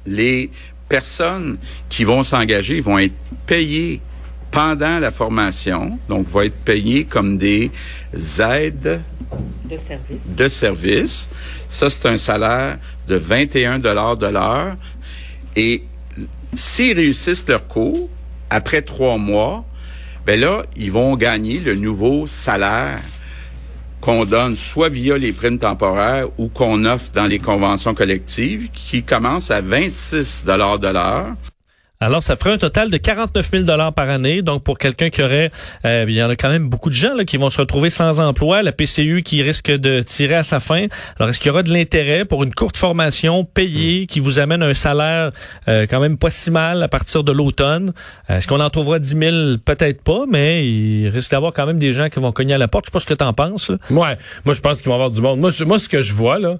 Les 0.07 0.49
personnes 0.89 1.57
qui 1.87 2.03
vont 2.03 2.23
s'engager 2.23 2.81
vont 2.81 2.99
être 2.99 3.13
payées 3.45 4.01
pendant 4.51 4.97
la 4.97 5.11
formation, 5.11 5.99
donc 6.09 6.27
vont 6.27 6.41
être 6.41 6.59
payées 6.65 7.05
comme 7.05 7.37
des 7.37 7.71
aides 8.39 9.01
de 9.69 9.77
service. 9.77 10.35
De 10.35 10.47
service. 10.47 11.29
Ça, 11.67 11.89
c'est 11.89 12.07
un 12.07 12.17
salaire 12.17 12.79
de 13.07 13.15
21 13.15 13.77
dollars 13.77 14.17
de 14.17 14.27
l'heure. 14.27 14.75
Et 15.55 15.83
s'ils 16.55 16.95
réussissent 16.95 17.47
leur 17.47 17.67
cours, 17.67 18.09
après 18.49 18.81
trois 18.81 19.17
mois, 19.17 19.63
ben 20.25 20.39
là, 20.39 20.63
ils 20.75 20.91
vont 20.91 21.15
gagner 21.15 21.59
le 21.59 21.75
nouveau 21.75 22.25
salaire 22.25 23.01
qu'on 24.01 24.25
donne 24.25 24.55
soit 24.55 24.89
via 24.89 25.17
les 25.17 25.33
primes 25.33 25.59
temporaires 25.59 26.27
ou 26.37 26.47
qu'on 26.47 26.85
offre 26.85 27.11
dans 27.13 27.25
les 27.25 27.39
conventions 27.39 27.93
collectives, 27.93 28.69
qui 28.71 29.03
commence 29.03 29.51
à 29.51 29.61
26 29.61 30.43
dollars 30.45 30.79
de 30.79 30.87
l'heure. 30.87 31.35
Alors, 32.01 32.23
ça 32.23 32.37
ferait 32.37 32.53
un 32.53 32.57
total 32.57 32.89
de 32.89 32.95
49 32.95 33.49
000 33.51 33.63
dollars 33.65 33.91
par 33.91 34.09
année. 34.09 34.41
Donc, 34.41 34.63
pour 34.63 34.77
quelqu'un 34.77 35.09
qui 35.09 35.21
aurait, 35.21 35.51
euh, 35.83 36.05
il 36.07 36.15
y 36.15 36.23
en 36.23 36.29
a 36.29 36.37
quand 36.37 36.47
même 36.47 36.69
beaucoup 36.69 36.87
de 36.87 36.95
gens 36.95 37.13
là, 37.13 37.25
qui 37.25 37.35
vont 37.35 37.49
se 37.49 37.59
retrouver 37.59 37.89
sans 37.89 38.21
emploi. 38.21 38.63
La 38.63 38.71
PCU 38.71 39.21
qui 39.21 39.43
risque 39.43 39.69
de 39.69 40.01
tirer 40.01 40.35
à 40.35 40.43
sa 40.43 40.61
fin. 40.61 40.85
Alors, 41.17 41.29
est-ce 41.29 41.41
qu'il 41.41 41.47
y 41.47 41.51
aura 41.51 41.61
de 41.61 41.73
l'intérêt 41.73 42.23
pour 42.23 42.45
une 42.45 42.53
courte 42.53 42.77
formation 42.77 43.43
payée 43.43 44.07
qui 44.07 44.21
vous 44.21 44.39
amène 44.39 44.63
un 44.63 44.73
salaire 44.73 45.31
euh, 45.67 45.87
quand 45.89 45.99
même 45.99 46.17
pas 46.17 46.29
si 46.29 46.51
mal 46.51 46.83
à 46.83 46.87
partir 46.87 47.25
de 47.25 47.33
l'automne? 47.33 47.91
Euh, 48.29 48.37
Est-ce 48.37 48.47
qu'on 48.47 48.61
en 48.61 48.69
trouvera 48.69 48.99
10 48.99 49.09
000 49.09 49.57
Peut-être 49.65 50.01
pas, 50.01 50.23
mais 50.25 50.65
il 50.65 51.09
risque 51.09 51.31
d'avoir 51.31 51.51
quand 51.51 51.65
même 51.65 51.79
des 51.79 51.91
gens 51.91 52.07
qui 52.07 52.21
vont 52.21 52.31
cogner 52.31 52.53
à 52.53 52.57
la 52.57 52.69
porte. 52.69 52.85
Je 52.85 52.91
sais 52.91 52.93
pas 52.93 52.99
ce 52.99 53.07
que 53.07 53.13
tu 53.13 53.25
en 53.25 53.33
penses. 53.33 53.69
Là. 53.69 53.75
Ouais, 53.89 54.17
moi 54.45 54.53
je 54.53 54.61
pense 54.61 54.77
qu'il 54.77 54.87
va 54.87 54.93
y 54.93 54.95
avoir 54.95 55.11
du 55.11 55.19
monde. 55.19 55.41
Moi, 55.41 55.51
moi, 55.65 55.77
ce 55.77 55.89
que 55.89 56.01
je 56.01 56.13
vois 56.13 56.39
là 56.39 56.59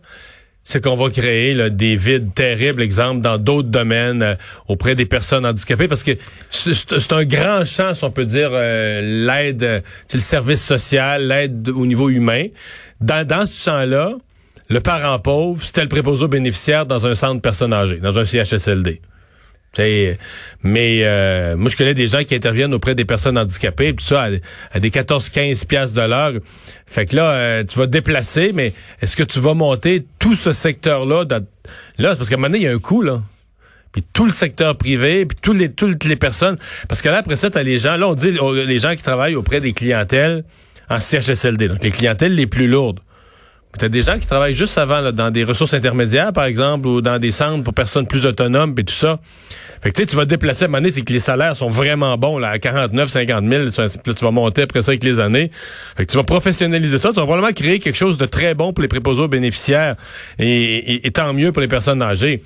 c'est 0.69 0.83
qu'on 0.83 0.95
va 0.95 1.09
créer 1.09 1.71
des 1.71 1.95
vides 1.95 2.31
terribles, 2.35 2.83
exemple, 2.83 3.21
dans 3.21 3.39
d'autres 3.39 3.69
domaines 3.69 4.21
euh, 4.21 4.35
auprès 4.67 4.93
des 4.93 5.07
personnes 5.07 5.43
handicapées, 5.43 5.87
parce 5.87 6.03
que 6.03 6.11
c'est 6.51 7.11
un 7.11 7.25
grand 7.25 7.65
champ, 7.65 7.95
si 7.95 8.03
on 8.03 8.11
peut 8.11 8.25
dire, 8.25 8.51
euh, 8.53 9.25
l'aide, 9.25 9.63
euh, 9.63 9.81
le 10.13 10.19
service 10.19 10.63
social, 10.63 11.27
l'aide 11.27 11.69
au 11.69 11.87
niveau 11.87 12.09
humain. 12.09 12.45
Dans, 13.01 13.47
ce 13.47 13.63
champ-là, 13.63 14.13
le 14.67 14.79
parent 14.79 15.17
pauvre, 15.17 15.59
c'était 15.63 15.81
le 15.81 15.89
préposé 15.89 16.27
bénéficiaire 16.27 16.85
dans 16.85 17.07
un 17.07 17.15
centre 17.15 17.41
personne 17.41 17.73
âgée, 17.73 17.97
dans 17.97 18.19
un 18.19 18.25
CHSLD 18.25 19.01
mais 20.63 20.99
euh, 21.03 21.55
moi, 21.55 21.69
je 21.69 21.77
connais 21.77 21.93
des 21.93 22.07
gens 22.07 22.23
qui 22.23 22.35
interviennent 22.35 22.73
auprès 22.73 22.95
des 22.95 23.05
personnes 23.05 23.37
handicapées, 23.37 23.95
tout 23.95 24.03
ça, 24.03 24.29
à, 24.71 24.79
des 24.79 24.89
14-15 24.89 25.65
piastres 25.67 25.95
de 25.95 26.01
l'heure. 26.01 26.33
Fait 26.85 27.05
que 27.05 27.15
là, 27.15 27.31
euh, 27.31 27.63
tu 27.63 27.77
vas 27.77 27.87
déplacer, 27.87 28.51
mais 28.53 28.73
est-ce 29.01 29.15
que 29.15 29.23
tu 29.23 29.39
vas 29.39 29.53
monter 29.53 30.05
tout 30.17 30.35
ce 30.35 30.53
secteur-là? 30.53 31.25
Là, 31.29 32.11
c'est 32.11 32.17
parce 32.17 32.29
qu'à 32.29 32.35
un 32.35 32.37
moment 32.37 32.47
donné, 32.47 32.59
il 32.59 32.63
y 32.63 32.67
a 32.67 32.71
un 32.71 32.79
coût, 32.79 33.01
là. 33.01 33.21
Puis 33.91 34.03
tout 34.13 34.25
le 34.25 34.31
secteur 34.31 34.77
privé, 34.77 35.25
puis 35.25 35.37
tous 35.41 35.53
les, 35.53 35.71
toutes 35.71 36.03
les 36.03 36.15
personnes. 36.15 36.57
Parce 36.87 37.01
que 37.01 37.09
là, 37.09 37.17
après 37.17 37.35
ça, 37.35 37.49
tu 37.49 37.57
as 37.57 37.63
les 37.63 37.79
gens, 37.79 37.97
là, 37.97 38.07
on 38.07 38.13
dit 38.13 38.31
les 38.31 38.79
gens 38.79 38.95
qui 38.95 39.01
travaillent 39.01 39.35
auprès 39.35 39.61
des 39.61 39.73
clientèles 39.73 40.43
en 40.89 40.99
CHSLD, 40.99 41.67
donc 41.67 41.83
les 41.83 41.91
clientèles 41.91 42.35
les 42.35 42.47
plus 42.47 42.67
lourdes. 42.67 42.99
Tu 43.77 43.85
as 43.85 43.89
des 43.89 44.01
gens 44.01 44.17
qui 44.17 44.25
travaillent 44.25 44.55
juste 44.55 44.77
avant 44.79 44.99
là, 44.99 45.11
dans 45.11 45.29
des 45.29 45.43
ressources 45.43 45.75
intermédiaires, 45.75 46.33
par 46.33 46.45
exemple, 46.45 46.87
ou 46.87 47.01
dans 47.01 47.19
des 47.19 47.31
centres 47.31 47.63
pour 47.63 47.73
personnes 47.73 48.07
plus 48.07 48.25
autonomes 48.25 48.73
et 48.77 48.83
tout 48.83 48.93
ça. 48.93 49.19
Fait 49.81 49.91
que 49.91 50.01
tu 50.01 50.15
vas 50.15 50.25
déplacer 50.25 50.65
à 50.65 50.67
un 50.67 50.71
moment 50.71 50.87
c'est 50.91 51.03
que 51.03 51.13
les 51.13 51.19
salaires 51.19 51.55
sont 51.55 51.69
vraiment 51.69 52.17
bons, 52.17 52.39
là, 52.39 52.49
à 52.49 52.59
49, 52.59 53.09
50 53.09 53.45
000. 53.47 53.69
ça, 53.69 53.83
puis 53.87 53.99
là, 54.07 54.13
tu 54.13 54.25
vas 54.25 54.31
monter 54.31 54.63
après 54.63 54.81
ça 54.81 54.91
avec 54.91 55.03
les 55.03 55.19
années. 55.19 55.51
Fait 55.95 56.05
que 56.05 56.11
tu 56.11 56.17
vas 56.17 56.23
professionnaliser 56.23 56.97
ça. 56.97 57.09
Tu 57.09 57.15
vas 57.15 57.25
probablement 57.25 57.53
créer 57.53 57.79
quelque 57.79 57.95
chose 57.95 58.17
de 58.17 58.25
très 58.25 58.55
bon 58.55 58.73
pour 58.73 58.81
les 58.81 58.87
préposés 58.87 59.21
aux 59.21 59.27
bénéficiaires. 59.27 59.95
Et 60.39 61.09
tant 61.13 61.31
mieux 61.33 61.51
pour 61.51 61.61
les 61.61 61.67
personnes 61.67 62.01
âgées. 62.01 62.43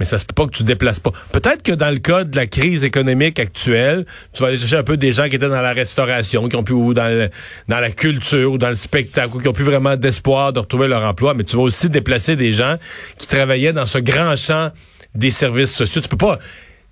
Mais 0.00 0.06
ça 0.06 0.18
se 0.18 0.24
peut 0.24 0.34
pas 0.34 0.46
que 0.46 0.52
tu 0.52 0.62
te 0.62 0.66
déplaces 0.66 0.98
pas. 0.98 1.12
Peut-être 1.30 1.62
que 1.62 1.72
dans 1.72 1.90
le 1.90 1.98
cas 1.98 2.24
de 2.24 2.34
la 2.34 2.46
crise 2.46 2.82
économique 2.84 3.38
actuelle, 3.38 4.06
tu 4.32 4.42
vas 4.42 4.48
aller 4.48 4.56
chercher 4.56 4.76
un 4.78 4.82
peu 4.82 4.96
des 4.96 5.12
gens 5.12 5.28
qui 5.28 5.36
étaient 5.36 5.48
dans 5.48 5.60
la 5.60 5.74
restauration, 5.74 6.48
qui 6.48 6.56
ont 6.56 6.64
pu 6.64 6.72
ou 6.72 6.94
dans 6.94 7.06
le- 7.08 7.28
dans 7.68 7.80
la 7.80 7.90
culture 7.90 8.50
ou 8.52 8.56
dans 8.58 8.70
le 8.70 8.74
spectacle, 8.74 9.36
ou 9.36 9.40
qui 9.40 9.48
ont 9.48 9.52
plus 9.52 9.64
vraiment 9.64 9.96
d'espoir 9.96 10.54
de 10.54 10.58
retrouver 10.60 10.88
leur 10.88 11.02
emploi. 11.04 11.34
Mais 11.34 11.44
tu 11.44 11.56
vas 11.56 11.62
aussi 11.62 11.90
déplacer 11.90 12.34
des 12.34 12.52
gens 12.52 12.76
qui 13.18 13.26
travaillaient 13.26 13.74
dans 13.74 13.86
ce 13.86 13.98
grand 13.98 14.36
champ 14.36 14.70
des 15.14 15.30
services 15.30 15.72
sociaux. 15.72 16.00
Tu 16.00 16.08
peux 16.08 16.16
pas. 16.16 16.38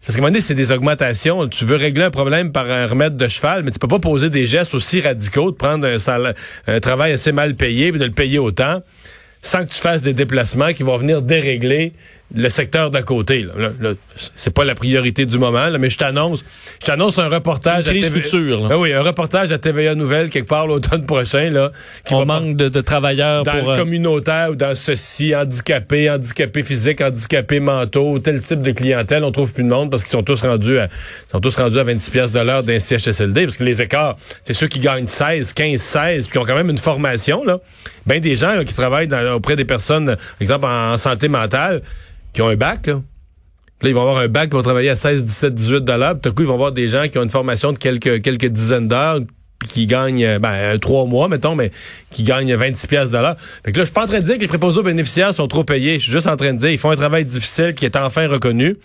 Parce 0.04 0.14
qu'à 0.14 0.18
un 0.18 0.20
moment 0.20 0.28
donné, 0.28 0.40
c'est 0.40 0.54
des 0.54 0.70
augmentations. 0.70 1.48
Tu 1.48 1.64
veux 1.64 1.76
régler 1.76 2.04
un 2.04 2.10
problème 2.10 2.52
par 2.52 2.70
un 2.70 2.86
remède 2.86 3.16
de 3.16 3.26
cheval, 3.28 3.62
mais 3.62 3.70
tu 3.70 3.78
peux 3.78 3.88
pas 3.88 3.98
poser 3.98 4.28
des 4.30 4.46
gestes 4.46 4.74
aussi 4.74 5.00
radicaux, 5.00 5.50
de 5.50 5.56
prendre 5.56 5.86
un, 5.86 5.98
salaire- 5.98 6.34
un 6.66 6.78
travail 6.80 7.12
assez 7.12 7.32
mal 7.32 7.56
payé, 7.56 7.90
puis 7.90 7.98
de 7.98 8.04
le 8.04 8.12
payer 8.12 8.38
autant, 8.38 8.82
sans 9.40 9.64
que 9.64 9.70
tu 9.72 9.80
fasses 9.80 10.02
des 10.02 10.14
déplacements 10.14 10.72
qui 10.72 10.82
vont 10.82 10.96
venir 10.98 11.22
dérégler 11.22 11.92
le 12.34 12.50
secteur 12.50 12.90
d'à 12.90 13.02
côté. 13.02 13.46
Là. 13.56 13.70
C'est 14.36 14.52
pas 14.52 14.64
la 14.64 14.74
priorité 14.74 15.24
du 15.24 15.38
moment, 15.38 15.68
là, 15.68 15.78
mais 15.78 15.88
je 15.88 15.96
t'annonce, 15.96 16.44
je 16.80 16.86
t'annonce 16.86 17.18
un 17.18 17.28
reportage 17.28 17.86
Une 17.86 17.92
crise 17.92 18.08
à 18.08 18.10
future, 18.10 18.60
là. 18.62 18.68
Ah 18.72 18.78
oui, 18.78 18.92
un 18.92 19.02
reportage 19.02 19.50
à 19.50 19.56
TVA 19.56 19.94
Nouvelle 19.94 20.28
quelque 20.28 20.48
part 20.48 20.66
l'automne 20.66 21.06
prochain 21.06 21.48
là, 21.50 21.72
qui 22.06 22.12
On 22.14 22.18
va 22.20 22.24
manque 22.26 22.54
de, 22.56 22.68
de 22.68 22.80
travailleurs 22.82 23.44
dans 23.44 23.52
pour... 23.52 23.70
le 23.70 23.74
euh, 23.74 23.76
communautaire 23.78 24.50
ou 24.50 24.56
dans 24.56 24.74
ceci, 24.74 25.34
handicapés, 25.34 26.10
handicapés 26.10 26.62
physiques, 26.62 27.00
handicapés 27.00 27.60
mentaux, 27.60 28.18
tel 28.18 28.40
type 28.40 28.60
de 28.60 28.72
clientèle, 28.72 29.24
on 29.24 29.32
trouve 29.32 29.54
plus 29.54 29.64
de 29.64 29.68
monde 29.70 29.90
parce 29.90 30.02
qu'ils 30.02 30.12
sont 30.12 30.22
tous 30.22 30.42
rendus 30.42 30.78
à 30.78 30.88
sont 31.32 31.40
tous 31.40 31.56
rendus 31.56 31.78
à 31.78 31.84
26 31.84 32.10
pièces 32.10 32.30
de 32.30 32.40
l'heure 32.40 32.62
d'un 32.62 32.78
CHSLD 32.78 33.44
parce 33.44 33.56
que 33.56 33.64
les 33.64 33.80
écarts, 33.80 34.16
c'est 34.44 34.54
ceux 34.54 34.68
qui 34.68 34.80
gagnent 34.80 35.06
16, 35.06 35.54
15, 35.54 35.80
16 35.80 36.24
puis 36.24 36.32
qui 36.32 36.38
ont 36.38 36.44
quand 36.44 36.56
même 36.56 36.68
une 36.70 36.78
formation 36.78 37.42
là. 37.44 37.58
Ben 38.06 38.20
des 38.20 38.34
gens 38.34 38.52
là, 38.54 38.64
qui 38.64 38.74
travaillent 38.74 39.08
dans- 39.08 39.34
auprès 39.34 39.56
des 39.56 39.64
personnes 39.64 40.06
par 40.16 40.16
exemple 40.42 40.66
en 40.66 40.98
santé 40.98 41.28
mentale 41.28 41.80
qui 42.38 42.42
ont 42.42 42.48
un 42.48 42.56
bac 42.56 42.86
là. 42.86 43.02
Là, 43.82 43.88
ils 43.88 43.94
vont 43.94 44.02
avoir 44.02 44.18
un 44.18 44.28
bac, 44.28 44.48
ils 44.52 44.56
vont 44.56 44.62
travailler 44.62 44.90
à 44.90 44.96
16, 44.96 45.24
17, 45.24 45.54
18 45.54 45.80
dollars. 45.80 46.14
Puis 46.14 46.22
tout 46.22 46.34
coup, 46.34 46.42
ils 46.42 46.48
vont 46.48 46.54
avoir 46.54 46.70
des 46.70 46.86
gens 46.86 47.08
qui 47.08 47.18
ont 47.18 47.22
une 47.24 47.30
formation 47.30 47.72
de 47.72 47.78
quelques, 47.78 48.46
dizaines 48.46 48.86
d'heures, 48.86 49.20
qui 49.68 49.86
gagnent, 49.86 50.24
euh, 50.24 50.38
ben, 50.38 50.52
euh, 50.52 50.78
trois 50.78 51.04
mois, 51.06 51.28
mettons, 51.28 51.56
mais 51.56 51.72
qui 52.12 52.22
gagnent 52.22 52.54
26 52.54 52.86
pièces 52.86 53.10
l'heure. 53.12 53.36
Fait 53.64 53.72
que 53.72 53.78
là, 53.78 53.82
je 53.82 53.86
suis 53.86 53.94
pas 53.94 54.04
en 54.04 54.06
train 54.06 54.20
de 54.20 54.24
dire 54.24 54.36
que 54.36 54.40
les 54.40 54.48
préposés 54.48 54.78
aux 54.78 54.84
bénéficiaires 54.84 55.34
sont 55.34 55.48
trop 55.48 55.64
payés. 55.64 55.98
Je 55.98 56.04
suis 56.04 56.12
juste 56.12 56.28
en 56.28 56.36
train 56.36 56.52
de 56.54 56.58
dire 56.58 56.68
qu'ils 56.70 56.78
font 56.78 56.90
un 56.90 56.96
travail 56.96 57.24
difficile 57.24 57.74
qui 57.74 57.84
est 57.84 57.96
enfin 57.96 58.28
reconnu. 58.28 58.76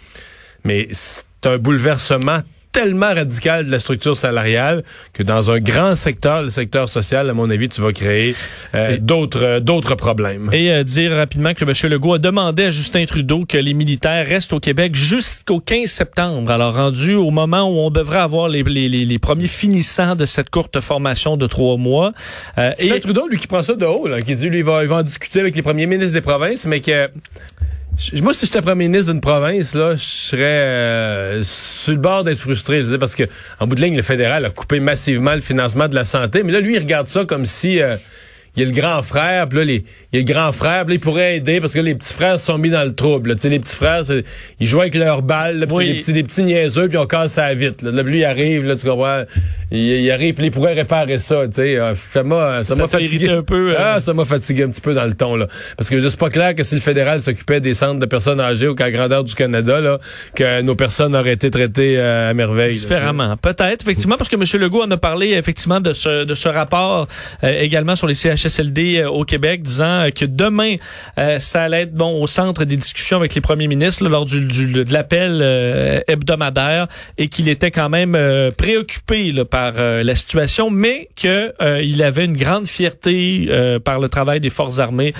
Mais 0.63 0.87
c'est 0.91 1.25
un 1.45 1.59
bouleversement 1.59 2.39
tellement 2.73 3.13
radical 3.13 3.65
de 3.67 3.71
la 3.71 3.79
structure 3.79 4.17
salariale 4.17 4.83
que 5.13 5.23
dans 5.23 5.51
un 5.51 5.59
grand 5.59 5.95
secteur, 5.95 6.41
le 6.41 6.49
secteur 6.49 6.89
social, 6.89 7.29
à 7.29 7.33
mon 7.33 7.49
avis, 7.49 7.69
tu 7.69 7.79
vas 7.81 7.93
créer 7.93 8.35
euh, 8.75 8.97
d'autres 8.99 9.43
euh, 9.43 9.59
d'autres 9.59 9.95
problèmes. 9.95 10.49
Et 10.51 10.71
euh, 10.71 10.83
dire 10.83 11.11
rapidement 11.13 11.53
que 11.53 11.63
M. 11.63 11.91
Legault 11.91 12.15
a 12.15 12.17
demandé 12.17 12.65
à 12.65 12.71
Justin 12.71 13.05
Trudeau 13.05 13.45
que 13.47 13.57
les 13.57 13.73
militaires 13.73 14.27
restent 14.27 14.53
au 14.53 14.59
Québec 14.59 14.95
jusqu'au 14.95 15.59
15 15.59 15.89
septembre. 15.89 16.51
Alors, 16.51 16.75
rendu 16.75 17.13
au 17.13 17.29
moment 17.29 17.69
où 17.69 17.77
on 17.79 17.91
devrait 17.91 18.19
avoir 18.19 18.49
les, 18.49 18.63
les, 18.63 18.89
les, 18.89 19.05
les 19.05 19.19
premiers 19.19 19.47
finissants 19.47 20.15
de 20.15 20.25
cette 20.25 20.49
courte 20.49 20.79
formation 20.81 21.37
de 21.37 21.45
trois 21.47 21.77
mois. 21.77 22.11
Euh, 22.57 22.71
Et 22.79 22.87
et 22.87 22.99
Trudeau, 22.99 23.27
lui, 23.27 23.37
qui 23.37 23.47
prend 23.47 23.61
ça 23.63 23.75
de 23.75 23.85
haut, 23.85 24.07
là, 24.07 24.21
qui 24.21 24.35
dit, 24.35 24.49
lui, 24.49 24.59
il 24.59 24.65
va, 24.65 24.81
il 24.83 24.89
va 24.89 24.97
en 24.97 25.03
discuter 25.03 25.39
avec 25.39 25.55
les 25.55 25.61
premiers 25.61 25.85
ministres 25.85 26.13
des 26.13 26.21
provinces, 26.21 26.65
mais 26.65 26.79
que... 26.81 27.09
Moi, 28.21 28.33
si 28.33 28.45
j'étais 28.45 28.61
premier 28.61 28.87
ministre 28.87 29.11
d'une 29.11 29.21
province, 29.21 29.75
là, 29.75 29.95
je 29.95 30.03
serais 30.03 30.41
euh, 30.41 31.43
sur 31.43 31.93
le 31.93 31.99
bord 31.99 32.23
d'être 32.23 32.39
frustré. 32.39 32.79
Je 32.79 32.83
veux 32.83 32.89
dire, 32.91 32.99
parce 32.99 33.15
que 33.15 33.23
en 33.59 33.67
bout 33.67 33.75
de 33.75 33.81
ligne, 33.81 33.95
le 33.95 34.01
fédéral 34.01 34.45
a 34.45 34.49
coupé 34.49 34.79
massivement 34.79 35.35
le 35.35 35.41
financement 35.41 35.87
de 35.87 35.95
la 35.95 36.03
santé. 36.03 36.43
Mais 36.43 36.51
là, 36.51 36.59
lui, 36.59 36.75
il 36.75 36.79
regarde 36.79 37.07
ça 37.07 37.25
comme 37.25 37.45
si 37.45 37.81
euh, 37.81 37.95
il 38.55 38.61
y 38.61 38.65
a 38.65 38.69
le 38.69 38.75
grand 38.75 39.01
frère, 39.01 39.47
puis 39.49 39.57
là, 39.59 39.65
les, 39.65 39.83
il 40.11 40.15
y 40.15 40.17
a 40.17 40.25
le 40.25 40.31
grand 40.33 40.51
frère, 40.51 40.85
puis 40.85 40.93
là, 40.95 40.95
il 40.95 40.99
pourrait 40.99 41.37
aider 41.37 41.59
parce 41.59 41.73
que 41.73 41.79
les 41.79 41.95
petits 41.95 42.13
frères 42.13 42.39
se 42.39 42.45
sont 42.45 42.57
mis 42.57 42.69
dans 42.69 42.83
le 42.83 42.93
trouble. 42.93 43.35
Tu 43.35 43.41
sais, 43.41 43.49
les 43.49 43.59
petits 43.59 43.75
frères, 43.75 44.03
ils 44.59 44.67
jouent 44.67 44.81
avec 44.81 44.95
leurs 44.95 45.21
balles, 45.23 45.59
là, 45.59 45.65
puis 45.67 45.75
Oui. 45.75 45.93
des 45.93 45.99
petits, 45.99 46.13
des 46.13 46.23
petits 46.23 46.43
niaiseux, 46.43 46.87
puis 46.87 46.97
on 46.97 47.05
casse 47.05 47.33
ça 47.33 47.53
vite. 47.53 47.81
Là, 47.81 47.91
Là, 47.91 48.03
lui, 48.03 48.19
il 48.19 48.25
arrive, 48.25 48.65
là, 48.67 48.75
tu 48.75 48.85
comprends? 48.87 49.23
Il, 49.71 49.79
il 49.79 50.11
arrive, 50.11 50.35
puis 50.35 50.45
il 50.45 50.51
pourrait 50.51 50.73
réparer 50.73 51.17
ça, 51.19 51.47
tu 51.47 51.53
sais. 51.53 51.77
Euh, 51.77 51.95
Ça 51.95 52.21
m'a 52.23 52.63
ça 52.63 52.75
Ça 52.75 52.81
m'a 52.81 52.87
fatigué 52.87 53.29
un 53.29 53.41
peu, 53.43 53.71
euh. 53.71 53.75
Ah, 53.79 53.99
ça 53.99 54.13
m'a 54.13 54.25
fatigué 54.25 54.63
un 54.63 54.69
petit 54.69 54.81
peu 54.81 54.93
dans 54.93 55.05
le 55.05 55.13
ton, 55.15 55.35
là. 55.35 55.47
Parce 55.77 55.89
que 55.89 55.99
c'est 55.99 56.19
pas 56.19 56.29
clair 56.29 56.53
que 56.53 56.63
si 56.63 56.75
le 56.75 56.81
fédéral 56.81 57.21
s'occupait 57.21 57.59
des 57.59 57.73
centres 57.73 57.99
de 57.99 58.05
personnes 58.05 58.39
âgées 58.39 58.67
au 58.67 58.75
cas 58.75 58.91
grandeur 58.91 59.23
du 59.23 59.33
Canada, 59.33 59.79
là, 59.81 59.97
que 60.35 60.61
nos 60.61 60.75
personnes 60.75 61.15
auraient 61.15 61.33
été 61.33 61.49
traitées 61.49 61.97
euh, 61.97 62.29
à 62.29 62.33
merveille. 62.33 62.73
Différemment, 62.75 63.35
peut-être 63.37 63.81
effectivement 63.81 64.17
parce 64.17 64.29
que 64.29 64.35
M. 64.35 64.43
Legault 64.61 64.83
en 64.83 64.91
a 64.91 64.97
parlé 64.97 65.31
effectivement 65.31 65.79
de 65.79 65.93
ce 65.93 66.23
de 66.25 66.35
ce 66.35 66.49
rapport 66.49 67.07
euh, 67.43 67.61
également 67.61 67.95
sur 67.95 68.05
les 68.07 68.13
CHSLD 68.49 68.99
euh, 68.99 69.09
au 69.09 69.23
Québec, 69.23 69.61
disant 69.61 70.05
euh, 70.05 70.09
que 70.09 70.25
demain 70.25 70.75
euh, 71.17 71.39
ça 71.39 71.63
allait 71.63 71.83
être 71.83 71.93
bon 71.93 72.21
au 72.21 72.27
centre 72.27 72.65
des 72.65 72.75
discussions 72.75 73.17
avec 73.17 73.35
les 73.35 73.41
premiers 73.41 73.67
ministres 73.67 74.03
là, 74.03 74.09
lors 74.09 74.25
du, 74.25 74.41
du- 74.47 74.71
de 74.71 74.93
l'appel 74.93 75.39
euh, 75.41 75.99
hebdomadaire 76.07 76.87
et 77.17 77.27
qu'il 77.27 77.47
était 77.49 77.71
quand 77.71 77.89
même 77.89 78.15
euh, 78.15 78.49
préoccupé 78.51 79.31
là, 79.31 79.45
par 79.45 79.73
euh, 79.77 80.03
la 80.03 80.15
situation, 80.15 80.69
mais 80.69 81.09
que 81.21 81.53
il 81.81 82.01
avait 82.03 82.25
une 82.25 82.35
grande 82.37 82.65
fierté 82.67 83.49
par 83.83 83.99
le 83.99 84.09
travail 84.09 84.39
des 84.39 84.49
forces 84.49 84.79
armées 84.79 85.13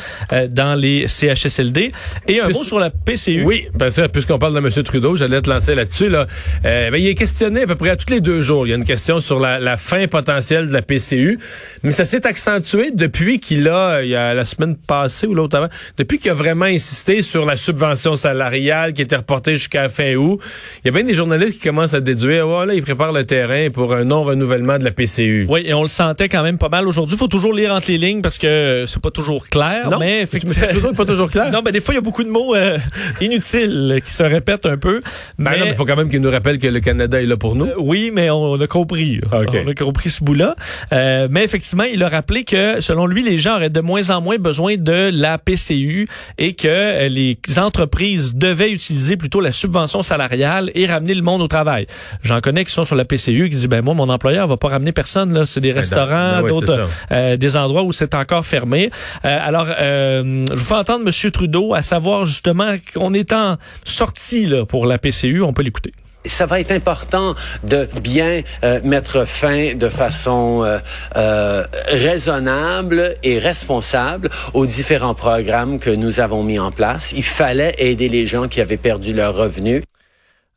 dans 0.50 0.76
les 0.76 1.08
CHSLD. 1.08 1.90
Et 2.28 2.40
un 2.40 2.46
Puis- 2.46 2.54
mot 2.54 2.64
sur 2.64 2.80
la 2.80 2.90
PCU. 2.90 3.44
Oui, 3.44 3.68
parce 3.78 3.96
que 3.96 4.08
puisqu'on 4.08 4.40
parle 4.40 4.54
de 4.54 4.60
M. 4.60 4.84
Trudeau, 4.84 5.16
j'allais 5.16 5.42
te 5.42 5.50
lancer 5.50 5.76
là-dessus. 5.76 6.10
Là. 6.10 6.28
Ben, 6.64 6.96
il 6.96 7.08
est 7.08 7.16
questionné 7.16 7.62
à 7.64 7.68
peu 7.68 7.76
près 7.76 7.90
à 7.90 7.96
tous 7.96 8.12
les 8.14 8.22
deux 8.22 8.42
jours. 8.42 8.66
Il 8.68 8.72
y 8.72 8.74
a 8.74 8.76
une 8.76 8.84
question 8.86 9.20
sur 9.20 9.40
la, 9.40 9.60
la 9.60 9.78
fin 9.78 10.08
potentielle 10.08 10.68
de 10.68 10.74
la 10.74 10.82
PCU, 10.82 11.40
mais 11.84 11.92
ça 11.92 12.06
s'est 12.06 12.26
accentué 12.26 12.92
depuis 12.92 13.13
qu'il 13.40 13.68
a, 13.68 14.02
il 14.04 14.10
y 14.10 14.16
a 14.16 14.34
la 14.34 14.46
semaine 14.46 14.76
passée 14.76 15.28
ou 15.28 15.34
l'autre 15.34 15.58
avant, 15.58 15.70
depuis 15.98 16.18
qu'il 16.20 16.32
a 16.32 16.34
vraiment 16.34 16.66
insisté 16.66 17.22
sur 17.22 17.46
la 17.46 17.58
subvention 17.58 18.16
salariale 18.16 18.94
qui 18.94 19.02
était 19.02 19.16
reportée 19.16 19.54
jusqu'à 19.54 19.90
fin 19.90 20.16
août. 20.16 20.40
Il 20.84 20.88
y 20.88 20.90
a 20.90 20.92
bien 20.92 21.04
des 21.04 21.14
journalistes 21.14 21.60
qui 21.62 21.68
commencent 21.68 21.94
à 21.94 22.02
déduire, 22.02 22.48
voilà, 22.48 22.74
il 22.74 22.82
prépare 22.82 23.12
le 23.14 23.26
terrain 23.26 23.70
pour 23.72 23.94
un 23.94 24.04
non-renouvellement 24.04 24.78
de 24.80 24.84
la 24.84 24.92
PCU. 24.92 25.46
Oui, 25.50 25.64
et 25.66 25.74
on 25.74 25.84
le 25.84 25.90
sentait 25.90 26.30
quand 26.30 26.44
même 26.44 26.58
pas 26.58 26.70
mal 26.70 26.88
aujourd'hui. 26.88 27.16
Il 27.16 27.20
faut 27.20 27.28
toujours 27.28 27.54
lire 27.54 27.74
entre 27.74 27.90
les 27.90 27.98
lignes 27.98 28.22
parce 28.22 28.38
que 28.38 28.86
c'est 28.88 29.02
pas 29.02 29.12
toujours 29.12 29.48
clair. 29.48 29.90
Non, 29.90 30.00
mais 30.00 30.22
effectivement. 30.22 30.68
N'est 30.90 30.94
pas 30.94 31.06
toujours 31.06 31.30
clair. 31.30 31.44
Non, 31.54 31.62
ben 31.62 31.72
des 31.72 31.82
fois, 31.82 31.94
il 31.94 31.98
y 31.98 32.00
a 32.00 32.02
beaucoup 32.02 32.24
de 32.24 32.30
mots 32.30 32.56
euh, 32.56 32.78
inutiles 33.22 33.92
euh, 33.94 34.00
qui 34.00 34.12
se 34.12 34.24
répètent 34.24 34.66
un 34.66 34.78
peu. 34.78 35.02
Ben 35.38 35.52
mais, 35.52 35.60
mais 35.60 35.70
il 35.70 35.76
faut 35.76 35.86
quand 35.86 35.96
même 35.96 36.10
qu'il 36.10 36.22
nous 36.22 36.32
rappelle 36.32 36.58
que 36.58 36.68
le 36.68 36.80
Canada 36.80 37.22
est 37.22 37.26
là 37.26 37.38
pour 37.38 37.56
nous. 37.56 37.66
euh, 37.66 37.74
oui, 37.78 38.10
mais 38.12 38.30
on, 38.30 38.60
a 38.60 38.68
compris. 38.68 39.22
OK. 39.32 39.56
On 39.66 39.70
a 39.70 39.74
compris 39.76 40.10
ce 40.10 40.24
bout-là. 40.24 40.56
Euh, 40.92 41.28
mais 41.30 41.44
effectivement, 41.44 41.84
il 41.84 42.02
a 42.02 42.10
rappelé 42.10 42.44
que, 42.44 42.82
selon 42.82 43.03
lui, 43.08 43.24
les 43.24 43.38
gens 43.38 43.56
auraient 43.56 43.70
de 43.70 43.82
moins 43.82 44.10
en 44.10 44.22
moins 44.22 44.38
besoin 44.38 44.78
de 44.78 45.10
la 45.14 45.38
PCU 45.38 46.08
et 46.38 46.54
que 46.54 46.68
euh, 46.68 47.08
les 47.08 47.38
entreprises 47.58 48.36
devaient 48.36 48.72
utiliser 48.72 49.18
plutôt 49.18 49.42
la 49.42 49.52
subvention 49.52 50.04
salariale 50.04 50.72
et 50.76 50.86
ramener 50.86 51.14
le 51.14 51.22
monde 51.22 51.42
au 51.42 51.48
travail. 51.48 51.88
J'en 52.24 52.42
connais 52.42 52.66
qui 52.66 52.72
sont 52.72 52.84
sur 52.84 52.96
la 52.96 53.06
PCU 53.06 53.50
qui 53.50 53.56
disent, 53.56 53.68
ben 53.68 53.84
moi, 53.84 53.94
mon 53.94 54.10
employeur 54.10 54.48
va 54.48 54.58
pas 54.58 54.70
ramener 54.70 54.92
personne. 54.92 55.34
là. 55.34 55.46
C'est 55.46 55.62
des 55.62 55.72
restaurants, 55.72 56.42
ben 56.42 56.48
d'autres, 56.48 56.88
euh, 57.12 57.38
des 57.38 57.58
endroits 57.58 57.84
où 57.84 57.92
c'est 57.92 58.16
encore 58.16 58.46
fermé. 58.46 58.90
Euh, 59.26 59.40
alors, 59.42 59.68
euh, 59.80 60.46
je 60.50 60.54
vous 60.54 60.66
fais 60.66 60.76
entendre 60.76 61.08
M. 61.08 61.32
Trudeau 61.32 61.74
à 61.74 61.82
savoir 61.82 62.26
justement 62.26 62.76
qu'on 62.94 63.14
est 63.14 63.34
en 63.34 63.58
sortie 63.84 64.46
là, 64.46 64.66
pour 64.66 64.86
la 64.86 64.98
PCU. 64.98 65.42
On 65.42 65.54
peut 65.54 65.64
l'écouter. 65.64 65.94
Ça 66.26 66.46
va 66.46 66.60
être 66.60 66.72
important 66.72 67.36
de 67.64 67.88
bien 68.02 68.42
euh, 68.64 68.80
mettre 68.84 69.26
fin 69.28 69.74
de 69.76 69.90
façon 69.90 70.64
euh, 70.64 70.80
euh, 71.16 71.66
raisonnable 71.88 73.16
et 73.24 73.40
responsable 73.40 74.30
aux 74.54 74.66
différents 74.66 75.16
programmes 75.16 75.80
que 75.80 75.90
nous 75.90 76.20
avons 76.20 76.44
mis 76.44 76.60
en 76.60 76.72
place. 76.72 77.14
Il 77.16 77.24
fallait 77.24 77.76
aider 77.78 78.10
les 78.10 78.26
gens 78.28 78.48
qui 78.48 78.62
avaient 78.62 78.78
perdu 78.78 79.14
leurs 79.14 79.36
revenus. 79.36 79.84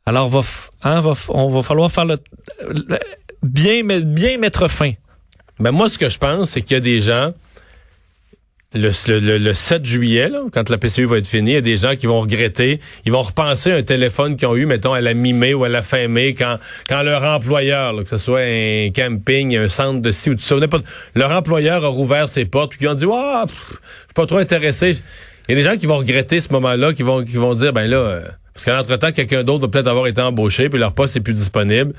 Alors, 0.05 0.29
va, 0.29 0.39
f- 0.39 0.69
hein, 0.83 1.01
va 1.01 1.11
f- 1.11 1.29
on 1.33 1.47
va 1.49 1.61
falloir 1.61 1.91
faire 1.91 2.05
le, 2.05 2.17
le- 2.69 2.99
bien, 3.43 3.83
bien 3.83 4.37
mettre 4.37 4.67
fin. 4.69 4.91
Ben 5.59 5.71
moi, 5.71 5.89
ce 5.89 5.97
que 5.97 6.09
je 6.09 6.17
pense, 6.17 6.51
c'est 6.51 6.61
qu'il 6.61 6.75
y 6.75 6.77
a 6.77 6.81
des 6.81 7.01
gens, 7.01 7.33
le, 8.73 9.19
le, 9.19 9.37
le 9.37 9.53
7 9.53 9.85
juillet, 9.85 10.29
quand 10.51 10.69
la 10.69 10.77
PCU 10.77 11.05
va 11.05 11.17
être 11.17 11.27
finie, 11.27 11.51
il 11.51 11.53
y 11.53 11.57
a 11.57 11.61
des 11.61 11.77
gens 11.77 11.95
qui 11.95 12.05
vont 12.05 12.19
regretter, 12.19 12.81
ils 13.05 13.11
vont 13.11 13.21
repenser 13.21 13.71
un 13.71 13.81
téléphone 13.81 14.35
qu'ils 14.35 14.47
ont 14.47 14.55
eu, 14.55 14.65
mettons, 14.65 14.93
à 14.93 14.99
la 14.99 15.13
mi-mai 15.13 15.53
ou 15.53 15.63
à 15.63 15.69
la 15.69 15.81
fin 15.81 16.07
mai, 16.07 16.33
quand, 16.33 16.57
quand 16.89 17.01
leur 17.01 17.23
employeur, 17.23 17.95
que 18.03 18.09
ce 18.09 18.17
soit 18.17 18.41
un 18.41 18.89
camping, 18.93 19.55
un 19.55 19.69
centre 19.69 20.01
de 20.01 20.11
ci 20.11 20.29
ou 20.29 20.35
de 20.35 20.41
ça, 20.41 20.55
leur 21.15 21.31
employeur 21.31 21.85
a 21.85 21.87
rouvert 21.87 22.27
ses 22.27 22.45
portes, 22.45 22.71
puis 22.71 22.79
qui 22.79 22.87
ont 22.87 22.93
dit, 22.93 23.05
ah, 23.11 23.45
pff, 23.47 23.69
je 23.69 23.75
suis 23.75 24.13
pas 24.13 24.25
trop 24.25 24.37
intéressé. 24.37 24.97
Il 25.47 25.55
y 25.55 25.57
a 25.57 25.63
des 25.63 25.69
gens 25.69 25.77
qui 25.77 25.85
vont 25.85 25.97
regretter 25.97 26.41
ce 26.41 26.51
moment-là, 26.51 26.93
qui 26.93 27.03
vont, 27.03 27.23
qui 27.23 27.37
vont 27.37 27.53
dire, 27.53 27.71
ben 27.71 27.87
là, 27.87 27.97
euh, 27.97 28.21
parce 28.53 28.65
qu'entre-temps, 28.65 29.13
quelqu'un 29.13 29.43
d'autre 29.43 29.61
va 29.61 29.67
peut-être 29.69 29.87
avoir 29.87 30.07
été 30.07 30.19
embauché, 30.19 30.67
puis 30.67 30.79
leur 30.79 30.93
poste 30.93 31.15
est 31.15 31.21
plus 31.21 31.33
disponible. 31.33 31.93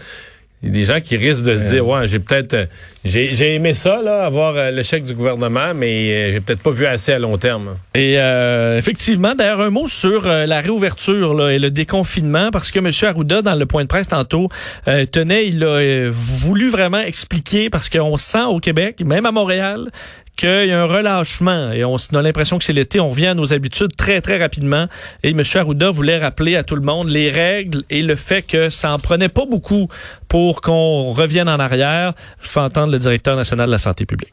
Il 0.62 0.68
y 0.68 0.70
a 0.70 0.74
des 0.74 0.84
gens 0.84 1.00
qui 1.00 1.16
risquent 1.16 1.44
de 1.44 1.56
se 1.56 1.62
dire, 1.64 1.86
ouais, 1.86 2.08
j'ai 2.08 2.18
peut-être, 2.18 2.54
euh, 2.54 2.66
j'ai 3.04 3.54
aimé 3.54 3.74
ça, 3.74 4.02
là, 4.02 4.24
avoir 4.24 4.56
euh, 4.56 4.82
chèque 4.82 5.04
du 5.04 5.14
gouvernement, 5.14 5.72
mais 5.72 6.10
euh, 6.10 6.32
j'ai 6.32 6.40
peut-être 6.40 6.62
pas 6.62 6.72
vu 6.72 6.84
assez 6.84 7.12
à 7.12 7.20
long 7.20 7.38
terme. 7.38 7.76
Et 7.94 8.14
euh, 8.18 8.76
effectivement, 8.76 9.36
d'ailleurs, 9.36 9.60
un 9.60 9.70
mot 9.70 9.86
sur 9.86 10.26
la 10.26 10.60
réouverture 10.60 11.34
là, 11.34 11.50
et 11.50 11.60
le 11.60 11.70
déconfinement, 11.70 12.50
parce 12.50 12.72
que 12.72 12.80
M. 12.80 12.90
Arruda, 13.02 13.40
dans 13.40 13.54
le 13.54 13.66
point 13.66 13.84
de 13.84 13.88
presse 13.88 14.08
tantôt, 14.08 14.48
euh, 14.88 15.06
tenait, 15.06 15.46
il 15.46 15.62
a 15.62 16.10
voulu 16.10 16.70
vraiment 16.70 17.00
expliquer, 17.00 17.70
parce 17.70 17.88
qu'on 17.88 18.18
sent 18.18 18.44
au 18.48 18.58
Québec, 18.58 19.00
même 19.04 19.26
à 19.26 19.32
Montréal, 19.32 19.90
qu'il 20.38 20.68
y 20.68 20.72
a 20.72 20.80
un 20.80 20.86
relâchement 20.86 21.72
et 21.72 21.84
on 21.84 21.96
a 21.96 22.22
l'impression 22.22 22.58
que 22.58 22.64
c'est 22.64 22.72
l'été, 22.72 23.00
on 23.00 23.10
revient 23.10 23.26
à 23.26 23.34
nos 23.34 23.52
habitudes 23.52 23.94
très, 23.96 24.20
très 24.20 24.38
rapidement. 24.38 24.86
Et 25.24 25.30
M. 25.30 25.42
Arruda 25.54 25.90
voulait 25.90 26.16
rappeler 26.18 26.54
à 26.54 26.62
tout 26.62 26.76
le 26.76 26.82
monde 26.82 27.08
les 27.08 27.28
règles 27.28 27.82
et 27.90 28.02
le 28.02 28.14
fait 28.14 28.42
que 28.42 28.70
ça 28.70 28.92
en 28.92 28.98
prenait 28.98 29.28
pas 29.28 29.44
beaucoup 29.44 29.88
pour 30.28 30.60
qu'on 30.60 31.12
revienne 31.12 31.48
en 31.48 31.58
arrière. 31.58 32.14
Je 32.40 32.48
fais 32.48 32.60
entendre 32.60 32.92
le 32.92 33.00
directeur 33.00 33.36
national 33.36 33.66
de 33.66 33.72
la 33.72 33.78
santé 33.78 34.06
publique. 34.06 34.32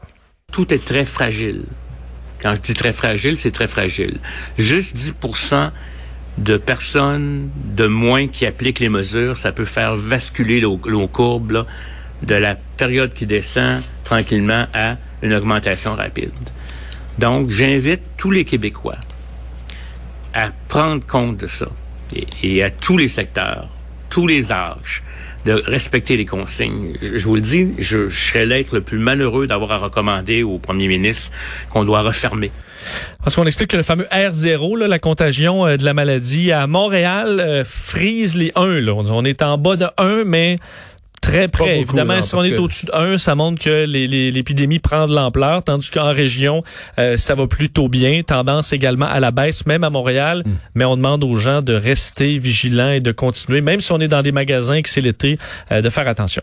tout 0.52 0.72
est 0.74 0.86
très 0.86 1.06
fragile. 1.06 1.64
Quand 2.40 2.54
je 2.54 2.62
dis 2.62 2.76
très 2.76 2.94
fragile, 2.94 3.36
c'est 3.36 3.52
très 3.52 3.68
fragile. 3.68 4.20
Juste 4.58 4.96
10% 4.96 5.72
de 6.38 6.58
personnes 6.58 7.50
de 7.76 7.88
moins 7.88 8.28
qui 8.28 8.46
appliquent 8.46 8.80
les 8.80 8.90
mesures, 8.90 9.38
ça 9.38 9.52
peut 9.52 9.66
faire 9.66 9.98
basculer 9.98 10.62
nos, 10.62 10.80
nos 10.86 11.08
courbes 11.08 11.52
là, 11.52 11.66
de 12.22 12.36
la 12.36 12.56
période 12.56 13.14
qui 13.14 13.26
descend 13.26 13.82
tranquillement 14.04 14.68
à 14.74 14.98
une 15.26 15.34
augmentation 15.34 15.96
rapide. 15.96 16.32
Donc, 17.18 17.50
j'invite 17.50 18.02
tous 18.18 18.32
les 18.32 18.46
Québécois 18.46 18.98
à 20.34 20.50
prendre 20.68 21.06
compte 21.06 21.38
de 21.38 21.48
ça 21.48 21.68
et, 22.44 22.64
à 22.64 22.70
tous 22.70 22.98
les 22.98 23.08
secteurs, 23.08 23.70
tous 24.10 24.28
les 24.28 24.52
âges, 24.52 25.02
de 25.46 25.54
respecter 25.54 26.18
les 26.18 26.26
consignes. 26.26 26.98
Je, 27.02 27.24
vous 27.24 27.36
le 27.36 27.42
dis, 27.42 27.70
je, 27.78 28.10
serais 28.10 28.46
l'être 28.46 28.74
le 28.74 28.82
plus 28.82 28.98
malheureux 28.98 29.48
d'avoir 29.48 29.72
à 29.72 29.78
recommander 29.78 30.44
au 30.44 30.58
premier 30.58 30.88
ministre 30.88 31.32
qu'on 31.70 31.84
doit 31.84 32.02
refermer. 32.02 32.52
Parce 33.24 33.36
qu'on 33.36 33.46
explique 33.46 33.72
que 33.72 33.78
le 33.78 33.84
fameux 33.84 34.08
R0, 34.12 34.80
là, 34.80 34.88
la 34.88 35.00
contagion 35.00 35.66
euh, 35.66 35.78
de 35.78 35.86
la 35.86 35.94
maladie 35.94 36.52
à 36.52 36.68
Montréal, 36.68 37.40
euh, 37.40 37.64
frise 37.64 38.36
les 38.36 38.52
1. 38.56 38.82
Là. 38.82 38.94
On, 38.94 39.06
on 39.10 39.26
est 39.26 39.42
en 39.42 39.58
bas 39.58 39.76
de 39.76 39.88
1, 39.98 40.24
mais 40.26 40.58
très 41.26 41.48
près. 41.48 41.80
Évidemment, 41.80 42.22
si 42.22 42.36
on 42.36 42.44
est 42.44 42.58
au-dessus 42.58 42.86
de 42.86 42.94
1, 42.94 43.18
ça 43.18 43.36
montre 43.36 43.62
que 43.62 43.86
l'épidémie 43.86 44.80
prend 44.80 45.08
de 45.08 45.16
l'ampleur, 45.16 45.64
tandis 45.64 45.90
qu'en 45.90 46.14
région, 46.14 46.62
euh, 47.00 47.18
ça 47.18 47.36
va 47.36 47.48
plutôt 47.48 47.88
bien. 47.88 48.22
Tendance 48.24 48.74
également 48.74 49.08
à 49.08 49.20
la 49.20 49.32
baisse, 49.32 49.66
même 49.66 49.84
à 49.84 49.90
Montréal. 49.90 50.44
Hmm. 50.46 50.52
Mais 50.76 50.86
on 50.86 50.96
demande 50.96 51.24
aux 51.24 51.36
gens 51.36 51.62
de 51.62 51.74
rester 51.74 52.38
vigilants 52.38 52.92
et 52.92 53.00
de 53.00 53.12
continuer, 53.12 53.62
même 53.62 53.82
si 53.82 53.92
on 53.92 54.00
est 54.00 54.08
dans 54.08 54.22
des 54.22 54.32
magasins 54.32 54.76
et 54.76 54.82
que 54.82 54.90
c'est 54.90 55.02
l'été, 55.02 55.38
euh, 55.72 55.82
de 55.82 55.90
faire 55.90 56.08
attention. 56.08 56.42